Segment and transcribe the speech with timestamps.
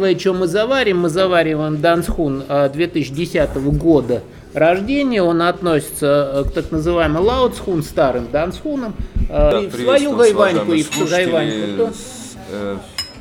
[0.00, 1.00] Что мы заварим?
[1.00, 4.22] Мы завариваем Дансхун 2010 года
[4.54, 5.22] рождения.
[5.22, 8.94] Он относится к так называемому Лаутсхун, старым Дансхунам.
[9.28, 11.92] Да, и свою гайваньку, и в гайваньку.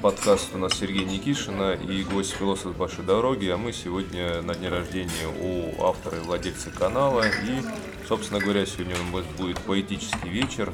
[0.02, 4.70] Подкаст у нас Сергей Никишина и гость философ Большой Дороги, а мы сегодня на дне
[4.70, 7.24] рождения у автора и владельца канала.
[7.24, 10.72] И, собственно говоря, сегодня у нас будет поэтический вечер,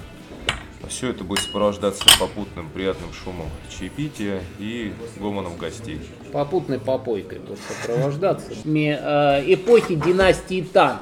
[0.90, 6.00] все это будет сопровождаться попутным приятным шумом чаепития и гомоном гостей.
[6.32, 8.52] Попутной попойкой будет сопровождаться.
[8.66, 11.00] Э, эпохи династии Тан.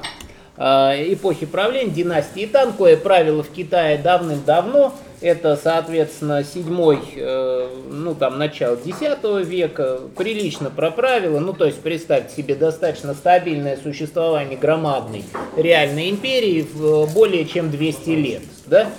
[0.56, 8.14] Э, эпохи правления династии Тан, кое правило в Китае давным-давно, это, соответственно, седьмой, э, ну
[8.14, 9.00] там, начало X
[9.46, 15.24] века, прилично проправило, ну то есть представьте себе достаточно стабильное существование громадной
[15.56, 18.90] реальной империи в более чем 200 лет, да?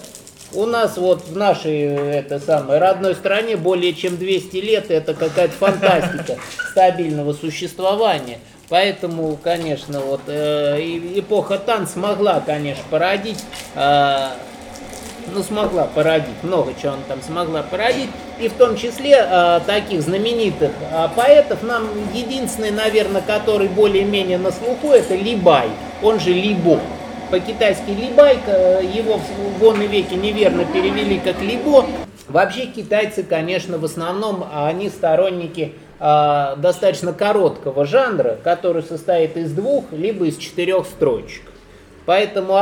[0.56, 5.54] У нас вот в нашей это самой родной стране более чем 200 лет это какая-то
[5.54, 6.38] фантастика
[6.72, 8.40] стабильного существования.
[8.70, 10.80] Поэтому, конечно, вот э,
[11.16, 13.44] эпоха Тан смогла, конечно, породить,
[13.76, 14.30] э,
[15.34, 18.10] ну смогла породить, много чего она там смогла породить,
[18.40, 24.52] и в том числе э, таких знаменитых э, поэтов, нам единственный, наверное, который более-менее на
[24.52, 25.68] слуху, это Либай,
[26.02, 26.80] он же Либо
[27.30, 29.20] по-китайски либайка, его
[29.60, 31.86] вон веке неверно перевели как либо.
[32.28, 39.86] Вообще китайцы, конечно, в основном они сторонники э, достаточно короткого жанра, который состоит из двух
[39.92, 41.44] либо из четырех строчек.
[42.06, 42.60] Поэтому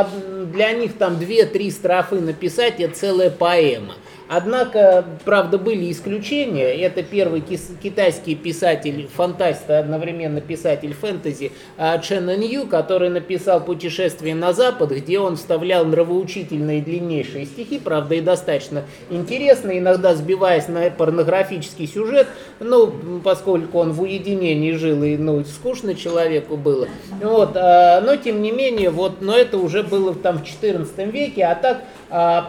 [0.53, 3.95] для них там две-три строфы написать это целая поэма.
[4.27, 6.73] Однако, правда, были исключения.
[6.73, 14.53] Это первый китайский писатель, фантаст, одновременно писатель фэнтези а, Чен Нью, который написал «Путешествие на
[14.53, 21.87] Запад», где он вставлял нравоучительные длиннейшие стихи, правда, и достаточно интересные, иногда сбиваясь на порнографический
[21.87, 22.27] сюжет,
[22.59, 26.87] ну, поскольку он в уединении жил, и, ну, скучно человеку было.
[27.21, 31.43] Вот, а, но, тем не менее, вот, но это уже было там в XIV веке,
[31.43, 31.83] а так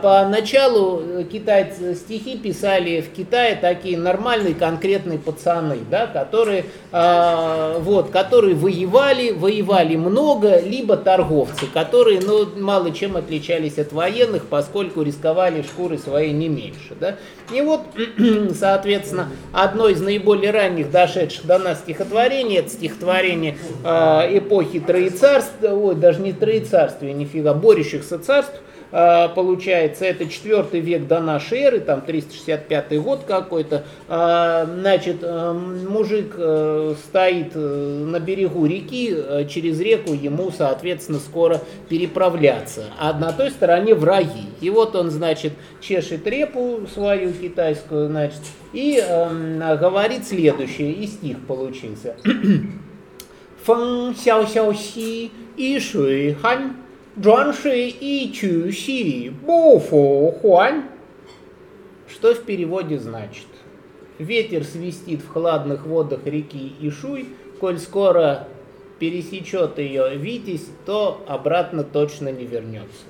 [0.02, 8.10] поначалу э, китайцы стихи писали в Китае такие нормальные конкретные пацаны, да, которые, а, вот,
[8.10, 15.62] которые воевали, воевали много, либо торговцы, которые ну, мало чем отличались от военных, поскольку рисковали
[15.62, 16.94] шкуры своей не меньше.
[17.00, 17.16] Да.
[17.50, 17.80] И вот,
[18.54, 25.94] соответственно, одно из наиболее ранних дошедших до нас стихотворений, это стихотворение э, эпохи Троецарства, ой,
[25.94, 28.73] даже не Троецарствия, нифига, борющихся царств, а,
[29.34, 35.52] получается, это 4 век до нашей эры, там 365 год какой-то, а, значит, э,
[35.88, 39.12] мужик э, стоит э, на берегу реки,
[39.48, 44.48] через реку ему, соответственно, скоро переправляться, а на той стороне враги.
[44.60, 48.40] И вот он, значит, чешет репу свою китайскую, значит,
[48.72, 52.16] и э, говорит следующее, и стих получился.
[53.64, 56.83] Фэн сяо сяо си и шуй хань
[57.21, 60.83] 转水一曲戏不复还.
[62.07, 63.45] Что в переводе значит?
[64.17, 67.27] Ветер свистит в хладных водах реки Ишуй,
[67.59, 68.47] коль скоро
[68.99, 73.05] пересечет ее Витязь, то обратно точно не вернется.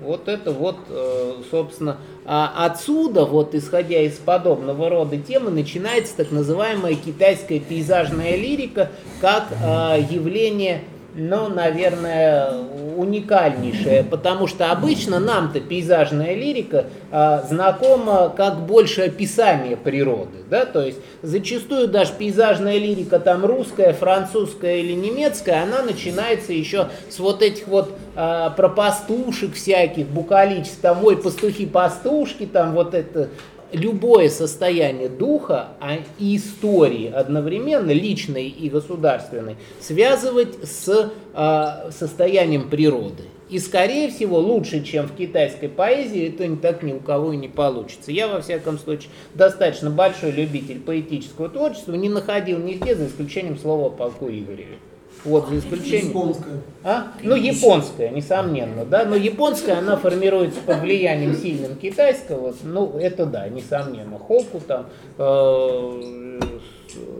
[0.00, 6.30] Вот это вот, э, собственно, а отсюда, вот исходя из подобного рода темы, начинается так
[6.32, 10.82] называемая китайская пейзажная лирика как э, явление
[11.14, 12.52] ну, наверное,
[12.97, 20.81] уникальнейшее, потому что обычно нам-то пейзажная лирика а, знакома как больше описание природы, да, то
[20.81, 27.41] есть зачастую даже пейзажная лирика там русская, французская или немецкая, она начинается еще с вот
[27.41, 33.29] этих вот а, про пастушек всяких, букаличеств, там, ой, пастухи-пастушки, там вот это
[33.71, 43.23] любое состояние духа а и истории одновременно, личной и государственной, связывать с э, состоянием природы.
[43.49, 47.37] И, скорее всего, лучше, чем в китайской поэзии, это не так ни у кого и
[47.37, 48.11] не получится.
[48.11, 53.87] Я, во всяком случае, достаточно большой любитель поэтического творчества, не находил нигде, за исключением слова
[53.87, 54.77] о полку Игореве.
[55.23, 56.09] Вот, за исключением...
[56.09, 56.61] Японская.
[56.83, 57.07] А?
[57.21, 59.05] Ну, японская, несомненно, да.
[59.05, 62.53] Но японская, она формируется под влиянием сильным китайского.
[62.63, 64.17] Ну, это да, несомненно.
[64.19, 64.87] Хоку там,
[65.17, 66.39] э,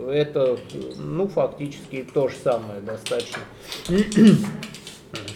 [0.09, 0.57] это,
[0.97, 3.41] ну, фактически то же самое достаточно.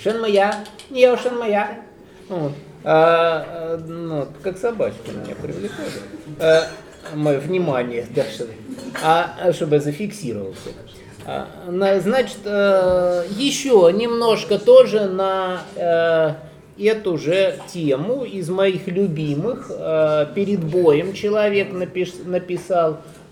[0.01, 1.81] Шенмая, не шенмая.
[2.29, 2.53] Вот.
[2.83, 5.91] А, ну, как собачка меня привлекали.
[6.39, 6.67] А,
[7.13, 8.53] мое внимание, да, чтобы,
[9.03, 10.69] а, чтобы я зафиксировался.
[11.25, 11.47] А,
[11.99, 16.33] значит, э, еще немножко тоже на э,
[16.83, 19.69] эту же тему из моих любимых.
[19.69, 22.97] Э, перед боем человек написал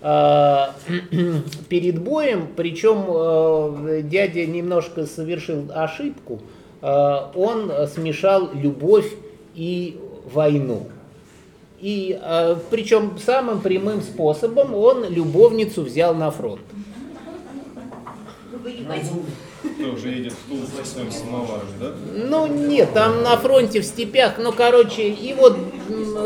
[1.68, 6.40] перед боем, причем дядя немножко совершил ошибку,
[6.80, 9.12] он смешал любовь
[9.54, 10.00] и
[10.32, 10.86] войну.
[11.80, 12.18] И
[12.70, 16.62] причем самым прямым способом он любовницу взял на фронт.
[19.62, 21.92] Кто уже едет в Тулу в своем самоваре, да?
[22.14, 25.56] Ну нет, там на фронте в степях, ну короче, и вот,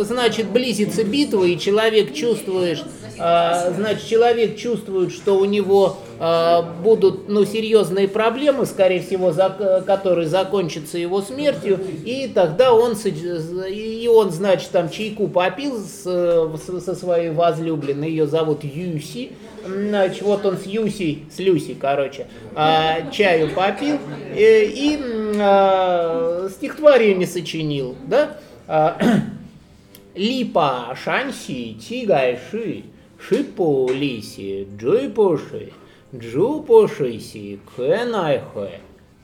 [0.01, 2.83] значит, близится битва, и человек чувствуешь,
[3.19, 9.83] а, значит, человек чувствует, что у него а, будут, ну, серьезные проблемы, скорее всего, за,
[9.87, 16.95] которые закончатся его смертью, и тогда он, и он, значит, там чайку попил с, со
[16.95, 19.33] своей возлюбленной, ее зовут Юси,
[19.67, 23.99] значит, вот он с Юси, с Люси, короче, а, чаю попил
[24.35, 25.01] и, и
[25.41, 28.39] а, стихотворение сочинил, да?
[28.67, 28.99] А,
[30.15, 32.85] Липа шанси тигайши,
[33.19, 35.73] шипу лиси, джуйпуши,
[36.15, 38.79] джупушиси, кэнайхэ,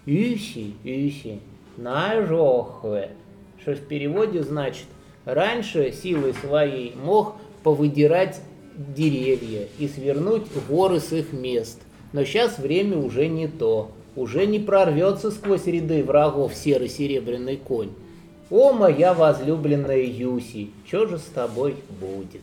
[0.07, 1.41] юси, юси,
[1.77, 3.11] найжохэ.
[3.61, 4.87] Что в переводе значит,
[5.25, 8.41] раньше силой своей мог повыдирать
[8.77, 11.81] деревья и свернуть горы с их мест.
[12.13, 13.93] Но сейчас время уже не то.
[14.17, 17.91] Уже не прорвется сквозь ряды врагов серый серебряный конь.
[18.51, 22.41] О, моя возлюбленная Юси, что же с тобой будет?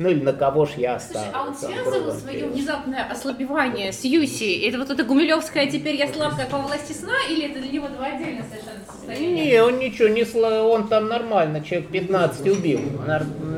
[0.00, 1.28] Ну или на кого ж я останусь?
[1.28, 4.66] Слушай, а он связывал свое внезапное ослабевание с Юси?
[4.66, 7.88] Это вот это Гумилевская «теперь я слаб, как во власти сна» или это для него
[7.88, 9.44] два отдельно совершенно состояния?
[9.44, 12.80] Не, он ничего не слаб, он там нормально, человек 15 убил,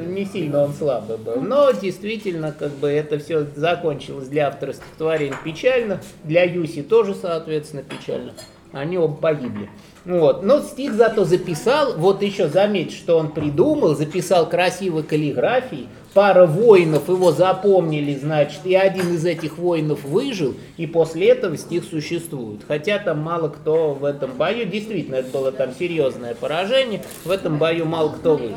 [0.09, 1.41] не сильно он слабый был.
[1.41, 7.85] Но действительно, как бы это все закончилось для автора стихотворения печально, для Юси тоже, соответственно,
[7.85, 8.33] печально.
[8.73, 9.71] Они оба погибли.
[10.04, 10.43] Вот.
[10.43, 17.08] Но стих зато записал, вот еще заметь, что он придумал, записал красивой каллиграфией, пара воинов
[17.08, 22.62] его запомнили, значит, и один из этих воинов выжил, и после этого стих существует.
[22.66, 27.58] Хотя там мало кто в этом бою, действительно, это было там серьезное поражение, в этом
[27.58, 28.56] бою мало кто выжил.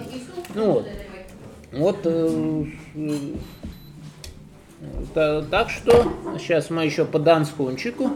[0.55, 0.87] Ну вот.
[1.71, 2.65] Вот э,
[5.15, 8.11] э, так что сейчас мы еще по Донскунчику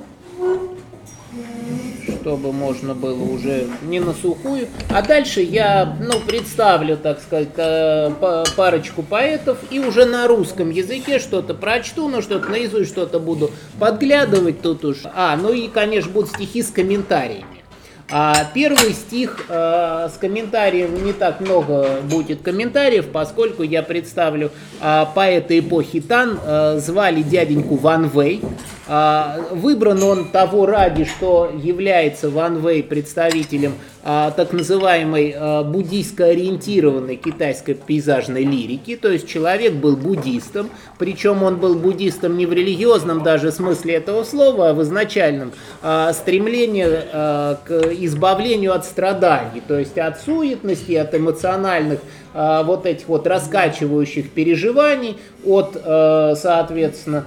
[2.21, 4.68] чтобы можно было уже не на сухую.
[4.89, 8.12] А дальше я ну, представлю, так сказать, э,
[8.56, 14.62] парочку поэтов и уже на русском языке что-то прочту, но что-то наизусть что-то буду подглядывать
[14.62, 14.98] тут уж.
[15.16, 17.60] А, ну и, конечно, будут стихи с комментариями.
[18.12, 24.50] А первый стих э, с комментарием не так много будет комментариев, поскольку я представлю
[24.81, 28.42] э, поэта эпохи Тан, э, звали дяденьку Ван Вэй.
[28.89, 37.15] Э, выбран он того ради, что является Ван Вэй представителем э, так называемой э, буддийско-ориентированной
[37.15, 43.21] китайской пейзажной лирики, то есть человек был буддистом, причем он был буддистом не в религиозном
[43.21, 45.51] даже смысле этого слова, а в изначальном
[46.13, 52.00] стремлении к избавлению от страданий, то есть от суетности, от эмоциональных
[52.33, 57.25] вот этих вот раскачивающих переживаний, от, э, соответственно,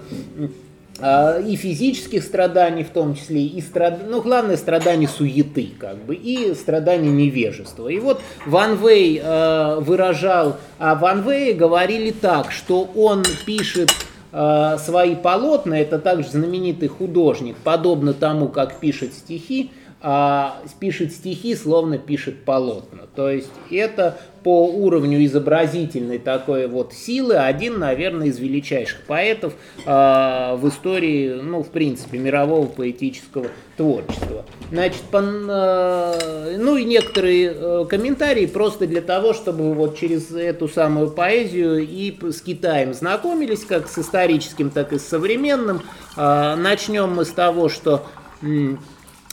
[1.02, 4.02] и физических страданий в том числе, и страд...
[4.08, 7.88] ну, главное, страданий суеты, как бы, и страданий невежества.
[7.88, 13.90] И вот Ван Вей э, выражал, а Ван Вей говорили так, что он пишет
[14.32, 19.70] э, свои полотна, это также знаменитый художник, подобно тому, как пишет стихи,
[20.04, 23.02] а, пишет стихи, словно пишет полотна.
[23.14, 29.54] То есть это по уровню изобразительной такой вот силы один, наверное, из величайших поэтов
[29.86, 33.46] а, в истории, ну, в принципе, мирового поэтического
[33.76, 34.44] творчества.
[34.70, 40.68] Значит, по, а, ну и некоторые а, комментарии просто для того, чтобы вот через эту
[40.68, 45.82] самую поэзию и с Китаем знакомились, как с историческим, так и с современным.
[46.16, 48.06] А, начнем мы с того, что
[48.42, 48.46] а,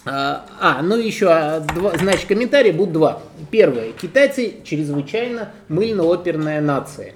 [0.06, 3.22] а, ну еще, а, два, значит, комментарии будут два.
[3.52, 3.92] Первое.
[3.92, 7.14] Китайцы чрезвычайно мыльно-оперная нация.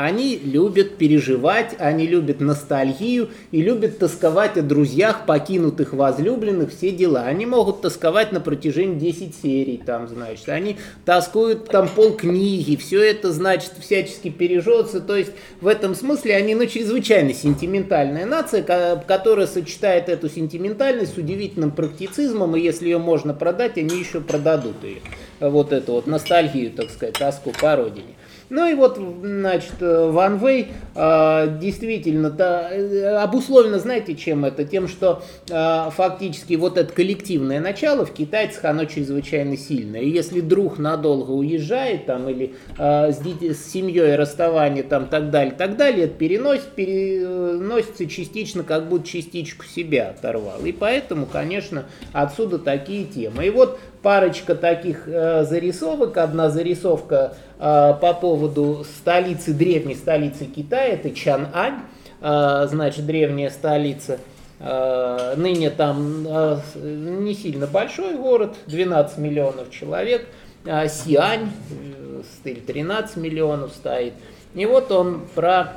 [0.00, 7.22] Они любят переживать, они любят ностальгию и любят тосковать о друзьях, покинутых возлюбленных, все дела.
[7.22, 10.48] Они могут тосковать на протяжении 10 серий, там, значит.
[10.50, 15.00] Они тоскуют там пол книги, все это, значит, всячески пережется.
[15.00, 21.18] То есть в этом смысле они, ну, чрезвычайно сентиментальная нация, которая сочетает эту сентиментальность с
[21.18, 25.00] удивительным практицизмом, и если ее можно продать, они еще продадут ее.
[25.40, 28.14] вот эту вот ностальгию, так сказать, тоску по родине.
[28.50, 34.64] Ну и вот, значит, Ван Вэй э, действительно да, э, обусловлено, знаете, чем это?
[34.64, 40.00] Тем, что э, фактически вот это коллективное начало в китайцах, оно чрезвычайно сильное.
[40.00, 45.54] И если друг надолго уезжает там или э, с, с семьей расставание там так далее,
[45.54, 50.64] так далее, это переносит, переносится частично, как будто частичку себя оторвал.
[50.64, 53.46] И поэтому, конечно, отсюда такие темы.
[53.46, 56.16] И вот парочка таких э, зарисовок.
[56.16, 61.80] Одна зарисовка э, по поводу столицы, древней столицы Китая, это Чан-Ань,
[62.20, 64.18] э, значит, древняя столица.
[64.60, 70.26] Э, ныне там э, не сильно большой город, 12 миллионов человек.
[70.64, 74.14] Э, Сиань, э, стиль 13 миллионов стоит.
[74.54, 75.74] И вот он про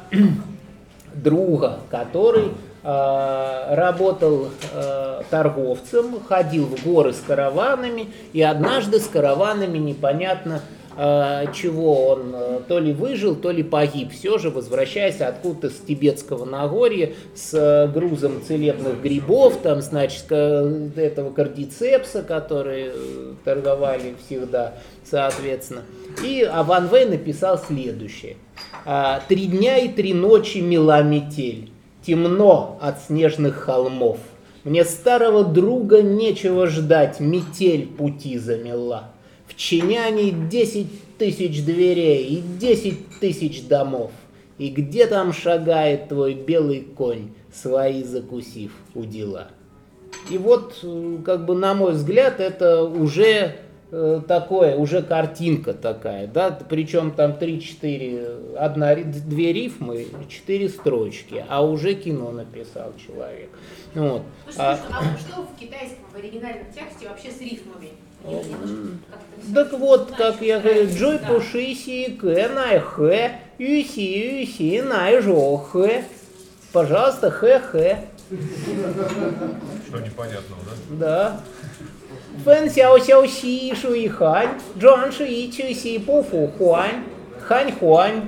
[1.14, 2.52] друга, который
[2.84, 10.62] работал э, торговцем, ходил в горы с караванами, и однажды с караванами непонятно
[10.98, 14.12] э, чего он э, то ли выжил, то ли погиб.
[14.12, 21.32] Все же, возвращаясь откуда-то с тибетского Нагорья с э, грузом целебных грибов, там, значит, этого
[21.32, 25.84] кардицепса, которые э, торговали всегда, соответственно.
[26.24, 28.38] И а Ван Вэй написал следующее.
[29.28, 31.71] «Три дня и три ночи мела метель,
[32.06, 34.18] темно от снежных холмов.
[34.64, 39.12] Мне старого друга нечего ждать, метель пути замела.
[39.48, 44.12] В Чиняне десять тысяч дверей и десять тысяч домов.
[44.58, 49.48] И где там шагает твой белый конь, свои закусив у дела?
[50.30, 53.56] И вот, э, как бы, на мой взгляд, это уже
[54.28, 61.94] такое, уже картинка такая, да, причем там 3-4, одна, две рифмы, четыре строчки, а уже
[61.96, 63.50] кино написал человек.
[63.94, 64.22] Вот.
[64.46, 67.90] Слушай, А- слушай, а что в китайском, в оригинальном тексте вообще с рифмами?
[69.54, 70.88] Так вот, как я говорю.
[70.90, 71.28] Джой Да.
[71.28, 76.04] пуши си к най хэ, ю си ю си най жо хэ.
[76.72, 77.98] Пожалуйста, хэ хэ.
[79.88, 80.96] Что непонятного, да?
[81.00, 81.40] Да.
[82.70, 87.04] Сяо си шу и хань, джуан ши и чу си пу фу хуань,
[87.48, 88.22] хань хуань.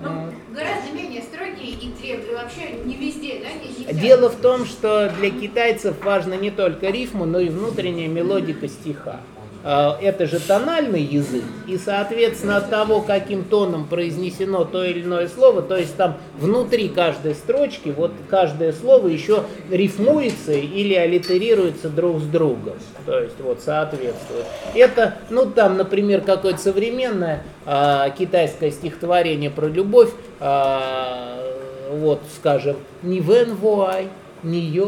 [0.00, 0.10] Ну,
[0.54, 2.36] гораздо менее строгие и требовательные.
[2.42, 3.48] Вообще не везде, да?
[3.50, 4.00] не- нельзя.
[4.00, 9.20] Дело в том, что для китайцев важно не только рифма, но и внутренняя мелодика стиха.
[9.68, 15.26] А, Это же тональный язык, и, соответственно, от того, каким тоном произнесено то или иное
[15.26, 22.20] слово, то есть там внутри каждой строчки, вот каждое слово еще рифмуется или аллитерируется друг
[22.20, 22.74] с другом,
[23.06, 24.44] то есть вот соответствует.
[24.72, 31.42] Это, ну там, например, какое-то современное а, китайское стихотворение про любовь, а,
[31.90, 34.10] вот, скажем, ни вен вуай,
[34.44, 34.78] ни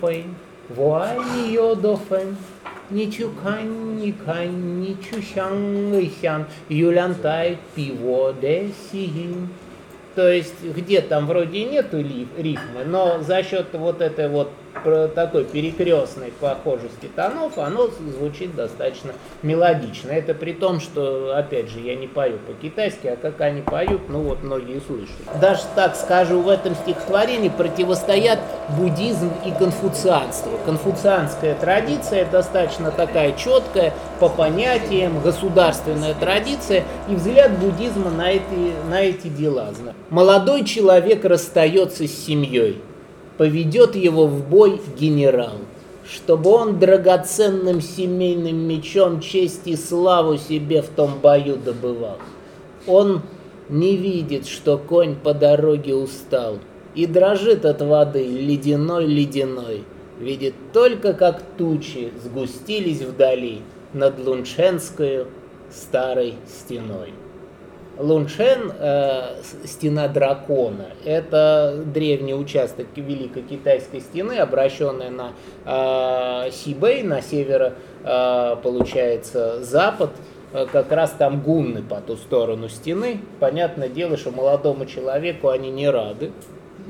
[0.00, 0.34] фэн,
[0.70, 1.76] вуай ни йо
[2.90, 9.48] до фэн, ни чукань, ни кань, ни чусян, и сян, юлян тай пиво де сиин.
[10.14, 14.50] То есть, где там вроде нету рифмы, но за счет вот этой вот
[15.14, 19.12] такой перекрестной похожести тонов, оно звучит достаточно
[19.42, 20.10] мелодично.
[20.10, 24.20] Это при том, что, опять же, я не пою по-китайски, а как они поют, ну
[24.20, 25.16] вот многие слышат.
[25.40, 28.38] Даже так скажу, в этом стихотворении противостоят
[28.78, 30.52] буддизм и конфуцианство.
[30.64, 39.00] Конфуцианская традиция достаточно такая четкая, по понятиям, государственная традиция и взгляд буддизма на эти, на
[39.00, 39.64] эти дела.
[40.10, 42.80] Молодой человек расстается с семьей,
[43.36, 45.58] поведет его в бой генерал,
[46.08, 52.18] чтобы он драгоценным семейным мечом честь и славу себе в том бою добывал.
[52.86, 53.22] Он
[53.68, 56.58] не видит, что конь по дороге устал,
[56.94, 59.84] и дрожит от воды ледяной-ледяной.
[60.20, 63.62] Видит только, как тучи сгустились вдали
[63.92, 65.26] над Лунченскую
[65.72, 67.12] старой стеной.
[67.98, 75.32] Луншен, э, стена дракона, это древний участок Великой Китайской стены, обращенная на
[75.64, 77.74] э, Сибэй, на северо,
[78.04, 80.10] э, получается, запад,
[80.54, 83.18] Э, как раз там гунны по ту сторону стены.
[83.40, 86.30] Понятное дело, что молодому человеку они не рады,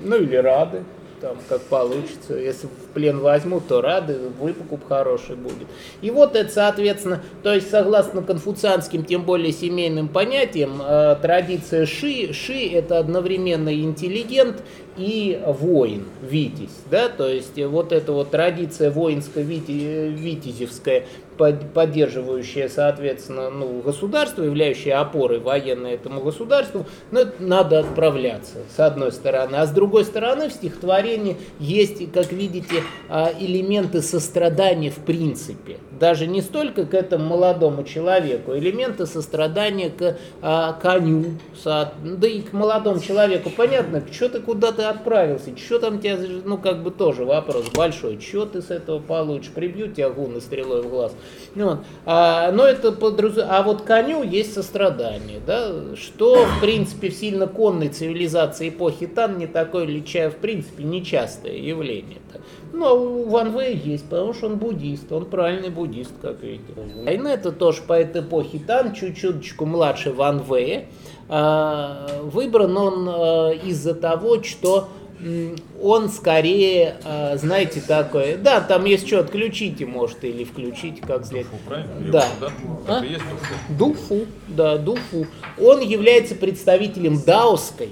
[0.04, 0.84] ну или рады,
[1.20, 2.34] там как получится.
[2.34, 5.68] Если в плен возьмут, то рады, выкуп хороший будет.
[6.02, 12.32] И вот это, соответственно, то есть согласно конфуцианским, тем более семейным понятиям, э, традиция Ши,
[12.32, 14.62] Ши это одновременно интеллигент
[14.96, 21.04] и воин, витязь, да, то есть вот эта вот традиция воинско-витязевская,
[21.36, 29.12] под- поддерживающая, соответственно, ну, государство, являющее опорой военной этому государству, ну, надо отправляться, с одной
[29.12, 29.56] стороны.
[29.56, 35.78] А с другой стороны, в стихотворении есть, как видите, а, элементы сострадания в принципе.
[35.98, 42.40] Даже не столько к этому молодому человеку, элементы сострадания к а, коню, со, да и
[42.40, 43.50] к молодому человеку.
[43.56, 48.20] Понятно, что ты куда ты отправился, что там тебя, ну как бы тоже вопрос большой,
[48.20, 51.12] что ты с этого получишь, прибьют тебя гуны стрелой в глаз.
[51.54, 51.80] Вот.
[52.04, 57.46] А, но это подразумевает, а вот коню есть сострадание, да, что в принципе в сильно
[57.46, 62.18] конной цивилизации эпохи Тан не такое личая в принципе нечастое явление.
[62.32, 62.40] -то.
[62.74, 66.72] Ну, а у Ван Вэя есть, потому что он буддист, он правильный буддист, как видите.
[67.04, 70.86] Война это тоже по этой эпохе Тан, чуть-чуточку младше Ван Вэя.
[71.28, 74.88] А, выбран он а, из-за того, что
[75.80, 81.46] он скорее, а, знаете, такой, да, там есть что, отключите, может, или включить, как здесь.
[81.46, 82.10] Дуфу, правильно?
[82.10, 82.26] Да.
[82.40, 82.52] да?
[82.88, 83.00] А?
[83.68, 83.94] Дуфу.
[84.18, 85.26] Дуфу, да, Дуфу.
[85.60, 87.90] Он является представителем даосской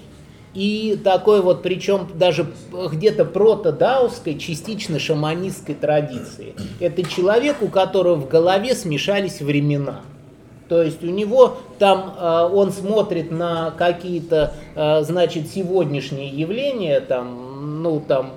[0.54, 6.54] и такой вот, причем даже где-то прото-даусской, частично шаманистской традиции.
[6.78, 10.00] Это человек, у которого в голове смешались времена.
[10.68, 17.82] То есть у него там, э, он смотрит на какие-то, э, значит, сегодняшние явления, там,
[17.82, 18.32] ну, там,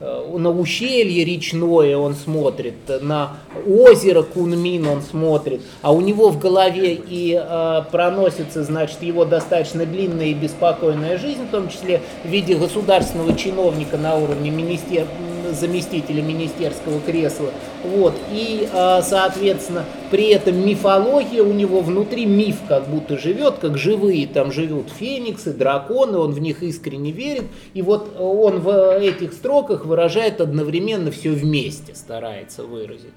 [0.00, 3.36] на ущелье речное он смотрит, на
[3.66, 9.86] озеро Кунмин он смотрит, а у него в голове и э, проносится, значит, его достаточно
[9.86, 15.06] длинная и беспокойная жизнь, в том числе в виде государственного чиновника на уровне министер...
[15.52, 17.50] заместителя министерского кресла.
[17.84, 18.14] Вот.
[18.32, 24.26] И, э, соответственно, при этом мифология у него внутри миф как будто живет, как живые
[24.26, 27.44] там живут фениксы, драконы, он в них искренне верит.
[27.74, 33.12] И вот он в этих строках выражает одновременно все вместе, старается выразить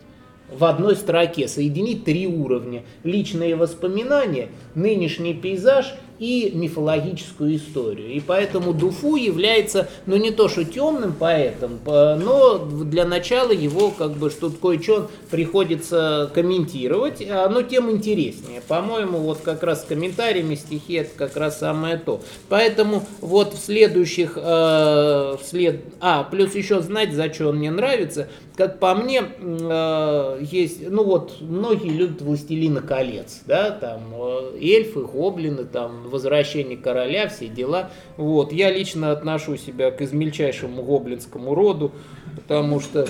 [0.52, 2.84] в одной строке, соединить три уровня.
[3.04, 8.12] Личные воспоминания, нынешний пейзаж и мифологическую историю.
[8.12, 14.12] И поэтому Дуфу является, ну не то что темным поэтом, но для начала его как
[14.14, 18.62] бы что кое-что приходится комментировать, но тем интереснее.
[18.68, 22.22] По-моему, вот как раз с комментариями стихи это как раз самое то.
[22.50, 28.28] Поэтому вот в следующих, э, вслед, а, плюс еще знать, за что он мне нравится,
[28.56, 35.02] как по мне, э, есть, ну вот, многие любят «Властелина колец», да, там, э, эльфы,
[35.02, 37.90] гоблины, там, возвращение короля, все дела.
[38.18, 38.52] Вот.
[38.52, 41.92] Я лично отношу себя к измельчайшему гоблинскому роду,
[42.36, 43.08] потому что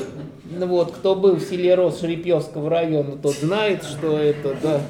[0.58, 4.82] ну вот, кто был в селе Рос Шрипьевского района, тот знает, что это, да.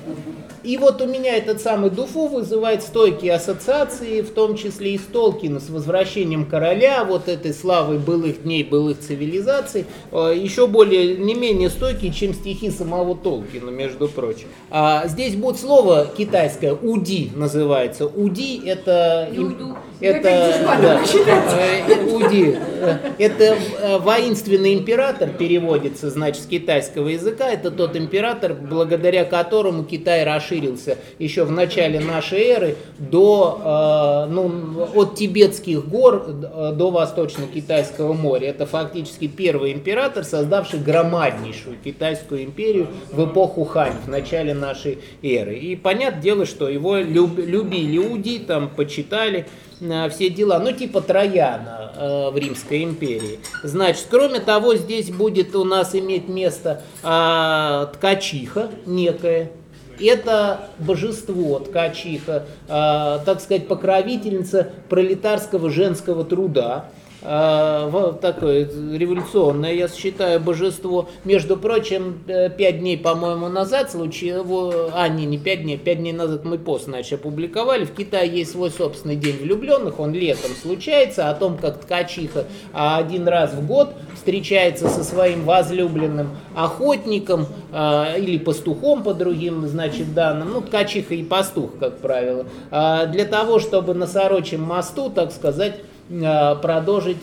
[0.67, 5.03] И вот у меня этот самый Дуфу вызывает стойкие ассоциации, в том числе и с
[5.03, 11.35] Толкина, с возвращением короля, вот этой славы былых дней, былых цивилизаций, э, еще более, не
[11.35, 14.47] менее стойкие, чем стихи самого Толкина, между прочим.
[14.69, 18.05] А здесь будет слово китайское, уди называется.
[18.05, 19.29] Уди это...
[19.99, 23.57] Это, да, э, Уди, э, это
[23.99, 27.49] воинственный император, переводится, значит, с китайского языка.
[27.49, 34.31] Это тот император, благодаря которому Китай расширился расширился еще в начале нашей эры до, э,
[34.31, 38.49] ну, от тибетских гор э, до Восточно-Китайского моря.
[38.49, 45.55] Это фактически первый император, создавший громаднейшую китайскую империю в эпоху Хань, в начале нашей эры.
[45.55, 49.45] И понятное дело, что его люб, любили уди, там почитали
[49.79, 53.39] э, все дела, ну типа Трояна э, в Римской империи.
[53.63, 59.51] Значит, кроме того, здесь будет у нас иметь место э, ткачиха некая,
[59.99, 66.85] это божество ткачиха, э, так сказать, покровительница пролетарского женского труда,
[67.27, 71.09] такое революционное, я считаю, божество.
[71.25, 76.13] Между прочим, э, пять дней, по-моему, назад случилось, а, не, не пять дней, пять дней
[76.13, 77.83] назад мы пост, значит, опубликовали.
[77.83, 83.27] В Китае есть свой собственный день влюбленных, он летом случается, о том, как ткачиха один
[83.27, 90.51] раз в год встречается со своим возлюбленным охотником э, или пастухом по другим, значит, данным,
[90.53, 97.17] ну, ткачиха и пастух, как правило, для того, чтобы на Сорочем мосту, так сказать, продолжить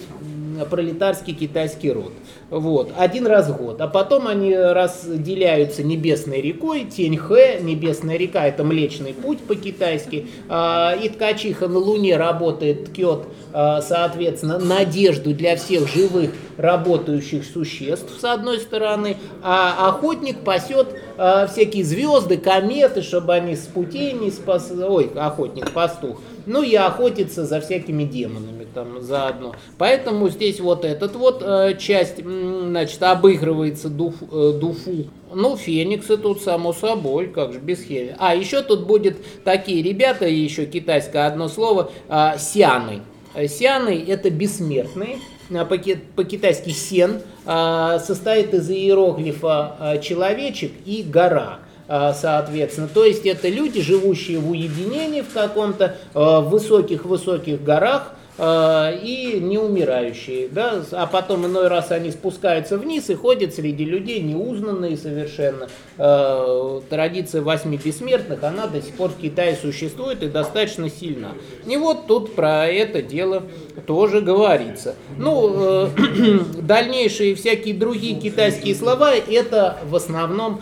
[0.70, 2.12] пролетарский китайский род.
[2.50, 3.80] Вот, один раз в год.
[3.80, 10.28] А потом они разделяются небесной рекой, Теньхэ, небесная река, это Млечный путь по-китайски.
[10.48, 18.20] А, и ткачиха на Луне работает, ткет, а, соответственно, надежду для всех живых работающих существ,
[18.20, 24.30] с одной стороны, а охотник пасет а, всякие звезды, кометы, чтобы они с путей не
[24.30, 24.70] спас...
[24.70, 26.20] Ой, охотник, пастух.
[26.46, 29.54] Ну и охотится за всякими демонами там заодно.
[29.78, 35.06] Поэтому здесь вот этот вот э, часть значит, обыгрывается дуф, э, дуфу.
[35.32, 38.14] Ну, фениксы тут, само собой, как же без хели.
[38.18, 43.00] А, еще тут будет такие ребята, еще китайское одно слово, э, сианы.
[43.48, 45.18] Сианы это бессмертные,
[46.14, 52.88] по-китайски сен, состоит из иероглифа человечек и гора соответственно.
[52.88, 60.48] То есть это люди, живущие в уединении в каком-то высоких-высоких горах, Э, и не умирающие,
[60.48, 65.68] да, а потом иной раз они спускаются вниз и ходят среди людей неузнанные совершенно.
[65.96, 71.34] Э, традиция восьми бессмертных, она до сих пор в Китае существует и достаточно сильна.
[71.66, 73.44] И вот тут про это дело
[73.86, 74.96] тоже говорится.
[75.16, 75.88] Ну, э,
[76.62, 80.60] дальнейшие всякие другие китайские слова, это в основном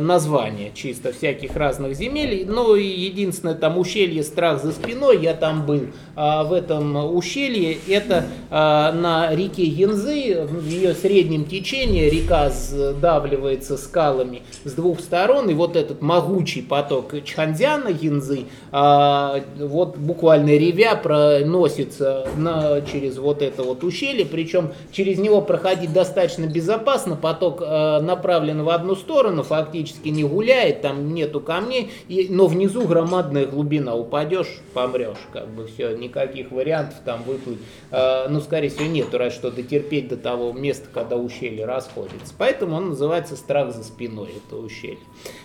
[0.00, 2.44] названия чисто всяких разных земель.
[2.48, 5.83] Ну, и единственное, там ущелье страх за спиной, я там был
[6.16, 7.76] а, в этом ущелье.
[7.88, 15.48] Это а, на реке Янзы, в ее среднем течении река сдавливается скалами с двух сторон,
[15.50, 23.42] и вот этот могучий поток Чханзяна Янзы, а, вот буквально ревя проносится на, через вот
[23.42, 30.08] это вот ущелье, причем через него проходить достаточно безопасно, поток направлен в одну сторону, фактически
[30.08, 31.90] не гуляет, там нету камней,
[32.28, 37.58] но внизу громадная глубина, упадешь, помрешь, как бы все, никаких вариантов там выплыть,
[37.90, 42.34] э, ну, скорее всего, нет, раз что дотерпеть до того места, когда ущелье расходится.
[42.38, 44.98] Поэтому он называется страх за спиной, это ущелье.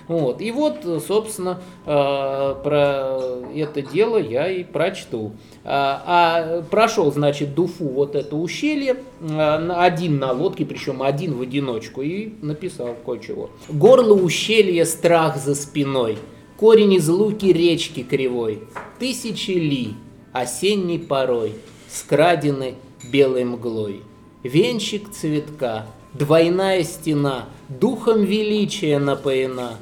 [0.07, 0.41] Вот.
[0.41, 3.19] И вот, собственно, э, про
[3.55, 5.33] это дело я и прочту.
[5.63, 11.41] А, а прошел, значит, Дуфу вот это ущелье, э, один на лодке, причем один в
[11.41, 13.49] одиночку, и написал кое-чего.
[13.69, 16.17] Горло ущелья, страх за спиной,
[16.57, 18.63] корень из луки речки кривой,
[18.99, 19.93] тысячи ли,
[20.33, 21.53] осенней порой,
[21.89, 22.75] скрадены
[23.11, 24.03] белой мглой.
[24.43, 29.73] Венчик цветка, двойная стена, духом величия напоена.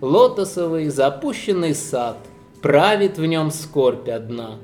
[0.00, 2.18] Лотосовый запущенный сад,
[2.62, 4.56] правит в нем скорбь одна.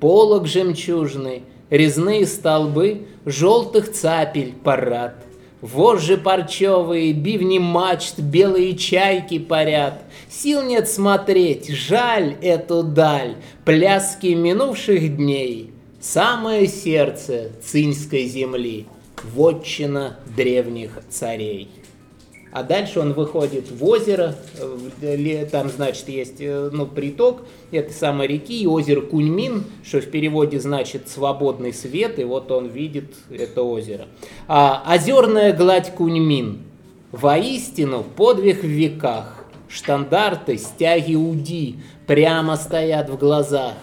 [0.00, 5.16] Полог жемчужный, резные столбы, желтых цапель парад.
[5.60, 10.02] Вожжи парчевые, бивни мачт, белые чайки парят.
[10.30, 15.72] Сил нет смотреть, жаль эту даль, пляски минувших дней.
[16.00, 18.86] Самое сердце цинской земли,
[19.34, 21.68] вотчина древних царей.
[22.52, 24.34] А дальше он выходит в озеро,
[25.50, 30.58] там, значит, есть э, ну, приток этой самой реки, и озеро Куньмин, что в переводе
[30.58, 34.06] значит «свободный свет», и вот он видит это озеро.
[34.46, 36.62] А, озерная гладь Куньмин,
[37.12, 43.74] воистину подвиг в веках, штандарты, стяги уди прямо стоят в глазах.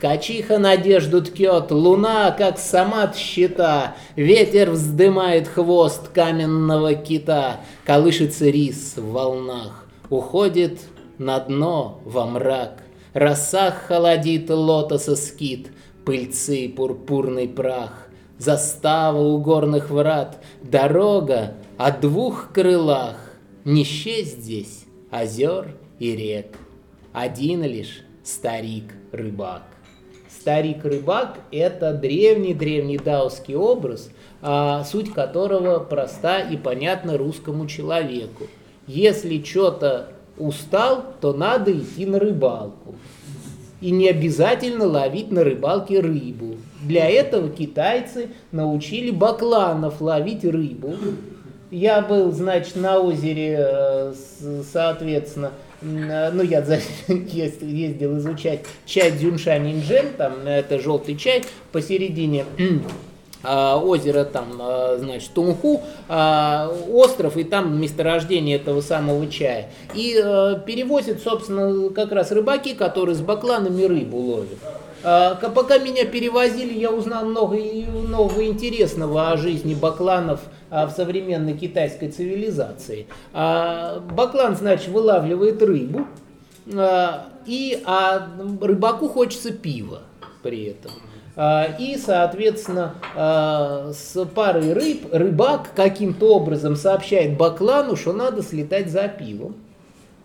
[0.00, 9.12] Ткачиха надежду ткет, луна, как сама щита, Ветер вздымает хвост каменного кита, Колышется рис в
[9.12, 10.80] волнах, уходит
[11.18, 12.82] на дно во мрак.
[13.12, 15.70] Росах холодит лотоса скит,
[16.06, 18.08] пыльцы пурпурный прах.
[18.38, 23.18] Застава у горных врат, дорога о двух крылах.
[23.66, 26.56] Не счесть здесь озер и рек,
[27.12, 29.69] один лишь старик-рыбак.
[30.40, 34.08] Старик-рыбак– это древний-древний даосский образ,
[34.40, 38.44] а, суть которого проста и понятна русскому человеку.
[38.86, 42.94] Если что-то устал, то надо идти на рыбалку.
[43.82, 46.56] И не обязательно ловить на рыбалке рыбу.
[46.82, 50.94] Для этого китайцы научили бакланов ловить рыбу.
[51.70, 54.14] Я был, значит, на озере, э,
[54.72, 56.60] соответственно, ну, я
[57.08, 62.44] ездил изучать чай Дзюншань Инжен, там это желтый чай, посередине
[63.42, 69.70] а, озеро там, а, значит, Тунху, а, остров, и там месторождение этого самого чая.
[69.94, 74.58] И э, перевозят, собственно, как раз рыбаки, которые с бакланами рыбу ловят.
[75.02, 82.08] Пока меня перевозили, я узнал много нового интересного о жизни бакланов– а, в современной китайской
[82.08, 83.08] цивилизации.
[83.32, 86.06] А, баклан, значит, вылавливает рыбу,
[86.72, 88.28] а, и а
[88.60, 90.02] рыбаку хочется пива
[90.42, 90.92] при этом.
[91.78, 99.54] И, соответственно, с парой рыб рыбак каким-то образом сообщает Баклану, что надо слетать за пивом.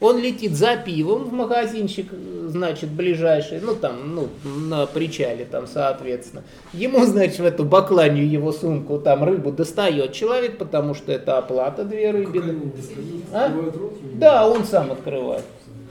[0.01, 2.08] Он летит за пивом в магазинчик,
[2.47, 6.43] значит, ближайший, ну там, ну, на причале там, соответственно.
[6.73, 11.84] Ему, значит, в эту бакланию его сумку там рыбу достает человек, потому что это оплата
[11.84, 12.73] две рыбины.
[13.31, 13.51] А?
[14.15, 15.43] Да, он сам открывает.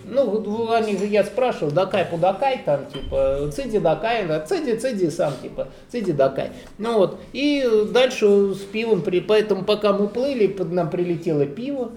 [0.06, 5.68] Ну, они, я спрашивал, дакай пудакай, там, типа, циди дакай, да, циди, циди сам, типа,
[5.90, 6.50] циди дакай.
[6.76, 11.92] Ну вот, и дальше с пивом, при, поэтому пока мы плыли, под нам прилетело пиво,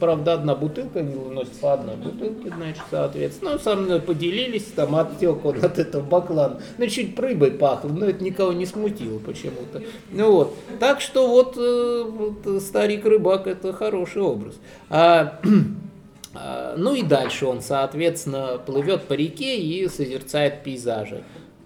[0.00, 3.52] Правда, одна бутылка не выносит по одной бутылке, значит, соответственно.
[3.52, 6.60] Ну, со мной поделились, там оттек он от этого баклана.
[6.78, 9.82] Ну, чуть прыбой пахло, но это никого не смутило почему-то.
[10.10, 10.56] Ну вот.
[10.80, 14.56] Так что вот, э, вот старик-рыбак это хороший образ.
[14.90, 15.38] А,
[16.34, 21.22] а, ну и дальше он, соответственно, плывет по реке и созерцает пейзажи.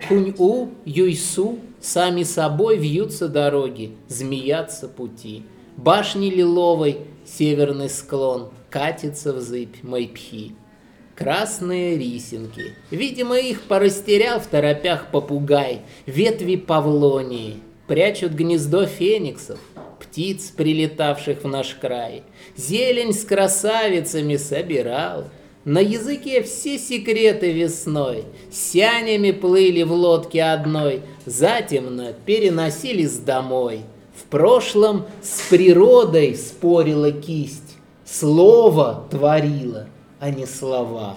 [0.06, 5.44] Кунь-У, Юйсу, сами собой вьются дороги, змеятся пути.
[5.76, 10.54] Башни лиловой, северный склон, катится в зыбь Майпхи.
[11.16, 19.60] Красные рисинки, видимо, их порастерял в торопях попугай, ветви павлонии, прячут гнездо фениксов,
[20.00, 22.22] птиц, прилетавших в наш край.
[22.56, 25.24] Зелень с красавицами собирал,
[25.64, 33.82] на языке все секреты весной, Сянями плыли в лодке одной, Затемно переносились домой.
[34.14, 37.72] В прошлом с природой спорила кисть,
[38.12, 39.86] Слово творила,
[40.20, 41.16] а не слова.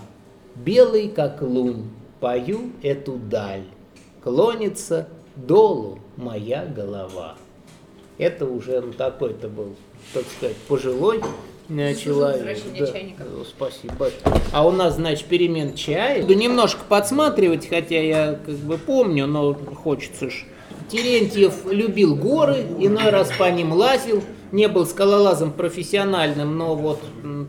[0.56, 1.90] Белый, как лунь,
[2.22, 3.66] пою эту даль,
[4.24, 7.36] Клонится долу моя голова.
[8.18, 9.76] Это уже ну, такой-то был,
[10.14, 11.22] так сказать, пожилой
[11.68, 12.58] человек.
[12.80, 13.26] Да.
[13.44, 14.10] Спасибо.
[14.54, 16.22] А у нас, значит, перемен чая.
[16.22, 20.46] Буду немножко подсматривать, хотя я как бы помню, но хочется ж.
[20.90, 27.02] Терентьев любил горы, иной раз по ним лазил, не был скалолазом профессиональным, но вот,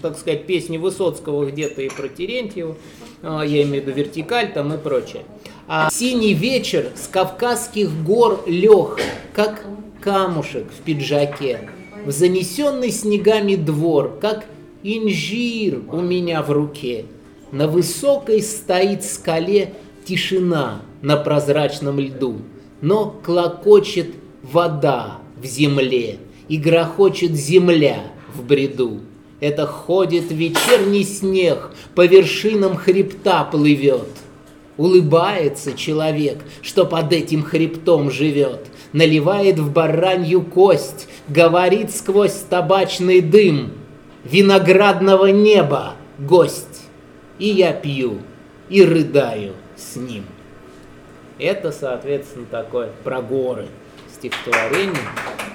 [0.03, 2.77] так сказать, песни Высоцкого где-то и про Терентьева,
[3.23, 5.25] а, я имею в виду вертикаль там и прочее.
[5.69, 8.99] А синий вечер с Кавказских гор лег,
[9.35, 9.65] как
[10.01, 11.71] камушек в пиджаке
[12.05, 14.45] в занесенный снегами двор, как
[14.85, 17.07] инжир у меня в руке.
[17.51, 22.37] На высокой стоит скале тишина на прозрачном льду,
[22.81, 24.11] но клокочет
[24.43, 29.01] вода в земле и грохочет земля в бреду.
[29.41, 34.09] Это ходит вечерний снег, по вершинам хребта плывет.
[34.77, 43.73] Улыбается человек, что под этим хребтом живет, наливает в баранью кость, говорит сквозь табачный дым,
[44.25, 46.83] виноградного неба гость.
[47.39, 48.19] И я пью,
[48.69, 50.25] и рыдаю с ним.
[51.39, 53.67] Это, соответственно, такое про горы
[54.15, 54.95] стихотворение.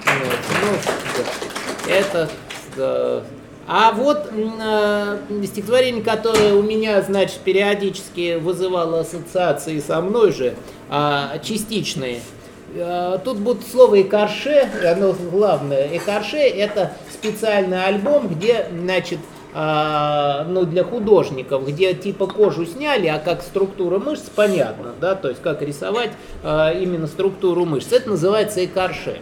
[0.04, 0.38] Вот.
[0.62, 2.28] Ну, это
[2.76, 3.22] да.
[3.66, 10.54] А вот э, стихотворение, которое у меня, значит, периодически вызывало ассоциации со мной же,
[10.90, 12.20] э, частичные–
[12.74, 15.88] Э, тут будет слово «экарше», оно главное.
[15.96, 19.18] «Экарше»— это специальный альбом, где, значит,
[19.54, 25.28] а, ну, для художников, где типа кожу сняли, а как структура мышц, понятно, да, то
[25.28, 26.12] есть как рисовать
[26.42, 27.92] а, именно структуру мышц.
[27.92, 29.20] Это называется экарше.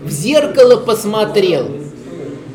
[0.00, 1.70] В зеркало посмотрел.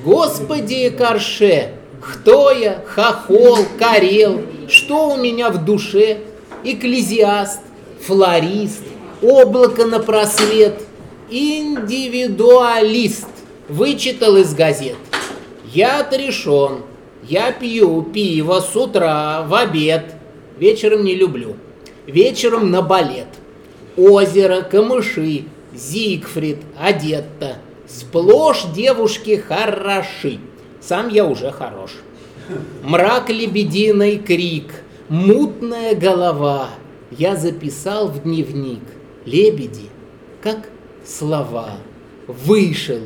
[0.05, 6.19] Господи, экарше, кто я, хохол, карел, что у меня в душе,
[6.63, 7.61] экклезиаст,
[8.05, 8.83] флорист,
[9.21, 10.81] облако на просвет,
[11.29, 13.27] индивидуалист,
[13.67, 14.95] вычитал из газет.
[15.73, 16.83] Я отрешен,
[17.29, 20.15] я пью пиво с утра, в обед,
[20.57, 21.55] вечером не люблю,
[22.07, 23.27] вечером на балет.
[23.95, 30.39] Озеро, камыши, Зигфрид, Одетта, сплошь девушки хороши,
[30.81, 31.91] сам я уже хорош.
[32.83, 36.69] Мрак лебединый крик, мутная голова,
[37.11, 38.81] я записал в дневник–
[39.25, 39.89] лебеди,
[40.41, 40.69] как
[41.05, 41.71] слова.
[42.27, 43.01] Вышел,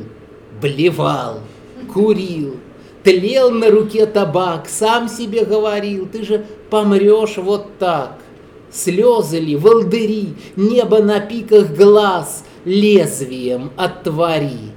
[0.60, 1.40] блевал,
[1.92, 2.56] курил,
[3.04, 8.18] тлел на руке табак, сам себе говорил, ты же помрешь вот так.
[8.72, 14.72] Слезы ли, волдыри, небо на пиках глаз, лезвием отвори.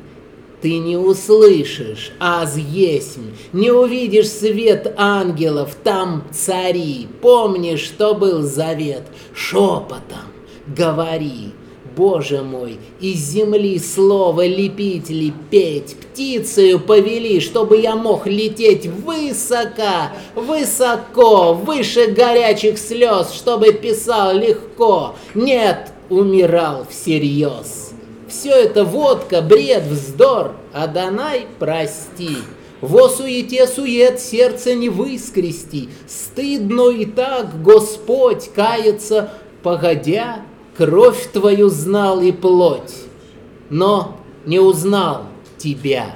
[0.62, 7.08] Ты не услышишь, аз есмь, не увидишь свет ангелов, там цари.
[7.22, 10.34] Помнишь, что был завет шепотом,
[10.68, 11.54] говори,
[11.98, 20.12] Боже мой, из земли слово лепить ли, петь, птицею повели, чтобы я мог лететь высоко,
[20.36, 25.16] высоко, выше горячих слез, чтобы писал легко.
[25.34, 27.94] Нет, умирал всерьез.
[28.28, 32.38] Все это водка, бред, вздор, а Данай прости.
[32.80, 39.32] Во суете сует сердце не выскрести, стыдно и так Господь кается,
[39.64, 40.42] погодя
[40.78, 42.94] кровь твою знал и плоть,
[43.70, 45.26] но не узнал
[45.58, 46.16] тебя.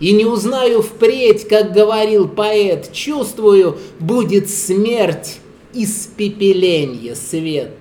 [0.00, 5.38] И не узнаю впредь, как говорил поэт, чувствую, будет смерть,
[5.72, 7.74] испепеленье свет.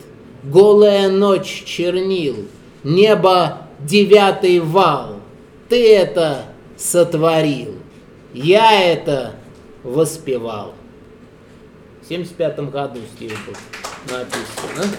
[0.43, 2.35] Голая ночь чернил,
[2.83, 5.15] небо девятый вал.
[5.67, 6.45] Ты это
[6.77, 7.73] сотворил.
[8.33, 9.33] Я это
[9.83, 10.73] воспевал.
[12.03, 14.95] В 75 году Стив был написано.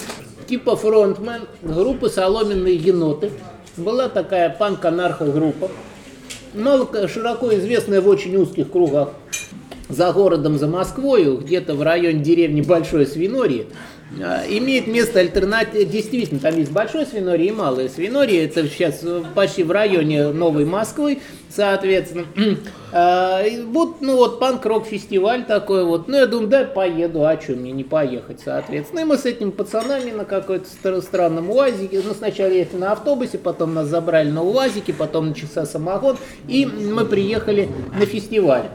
[0.47, 3.31] Типа фронтмен группы «Соломенные еноты».
[3.77, 5.71] Была такая панк-анархо-группа,
[6.55, 9.11] мало широко известная в очень узких кругах
[9.89, 13.67] за городом, за Москвой, где-то в районе деревни Большой Свинорье.
[14.21, 19.03] А, имеет место альтернатива, действительно, там есть большой свинорий и малый свинорий, это сейчас
[19.35, 22.27] почти в районе Новой Москвы, соответственно.
[22.95, 27.55] А, вот, ну вот, панк-рок фестиваль такой вот, ну я думаю, да, поеду, а что
[27.55, 29.01] мне не поехать, соответственно.
[29.01, 33.73] И мы с этими пацанами на какой-то странном УАЗике, ну сначала ехали на автобусе, потом
[33.73, 38.67] нас забрали на УАЗике, потом начался самогон, и мы приехали на фестиваль.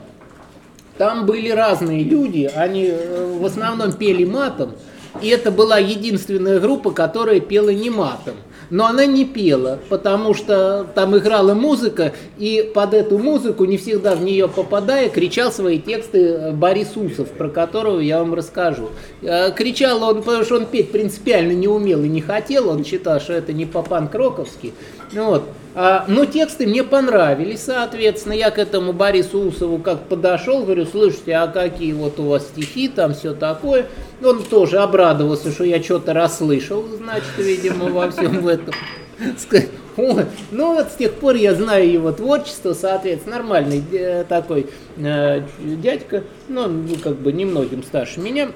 [0.98, 4.74] Там были разные люди, они э, в основном пели матом,
[5.22, 8.36] и это была единственная группа, которая пела не матом.
[8.70, 14.16] Но она не пела, потому что там играла музыка, и под эту музыку, не всегда
[14.16, 18.90] в нее попадая, кричал свои тексты Борис Усов, про которого я вам расскажу.
[19.22, 23.22] Э, кричал он, потому что он петь принципиально не умел и не хотел, он считал,
[23.22, 24.74] что это не по-панк-роковски.
[25.14, 25.44] Вот.
[25.80, 31.36] А, но тексты мне понравились, соответственно, я к этому Борису Усову как подошел, говорю, слушайте,
[31.36, 33.86] а какие вот у вас стихи, там все такое.
[34.24, 38.74] Он тоже обрадовался, что я что-то расслышал, значит, видимо, во всем в этом.
[39.98, 46.24] Ну вот с тех пор я знаю его творчество, соответственно, нормальный э, такой э, дядька,
[46.48, 46.70] ну,
[47.04, 48.52] как бы немногим старше меня,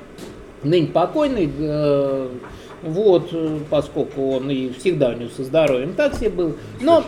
[0.61, 2.29] ныне покойный, э,
[2.83, 6.55] вот, э, поскольку он и всегда у него со здоровьем так себе был.
[6.79, 7.03] Но,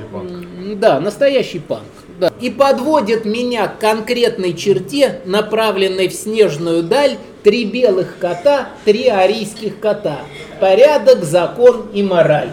[0.76, 1.84] да, настоящий панк.
[2.20, 2.32] Да.
[2.40, 9.80] И подводит меня к конкретной черте, направленной в снежную даль, три белых кота, три арийских
[9.80, 10.20] кота.
[10.60, 12.52] Порядок, закон и мораль.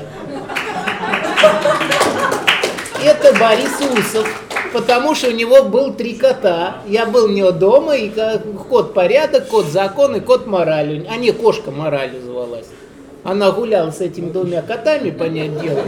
[3.03, 4.29] Это Борис Усов,
[4.73, 6.79] потому что у него был три кота.
[6.87, 8.11] Я был у него дома, и
[8.69, 11.07] кот порядок, кот закон и кот мораль.
[11.11, 12.67] А не, кошка мораль звалась.
[13.23, 15.81] Она гуляла с этими двумя котами, понять дело.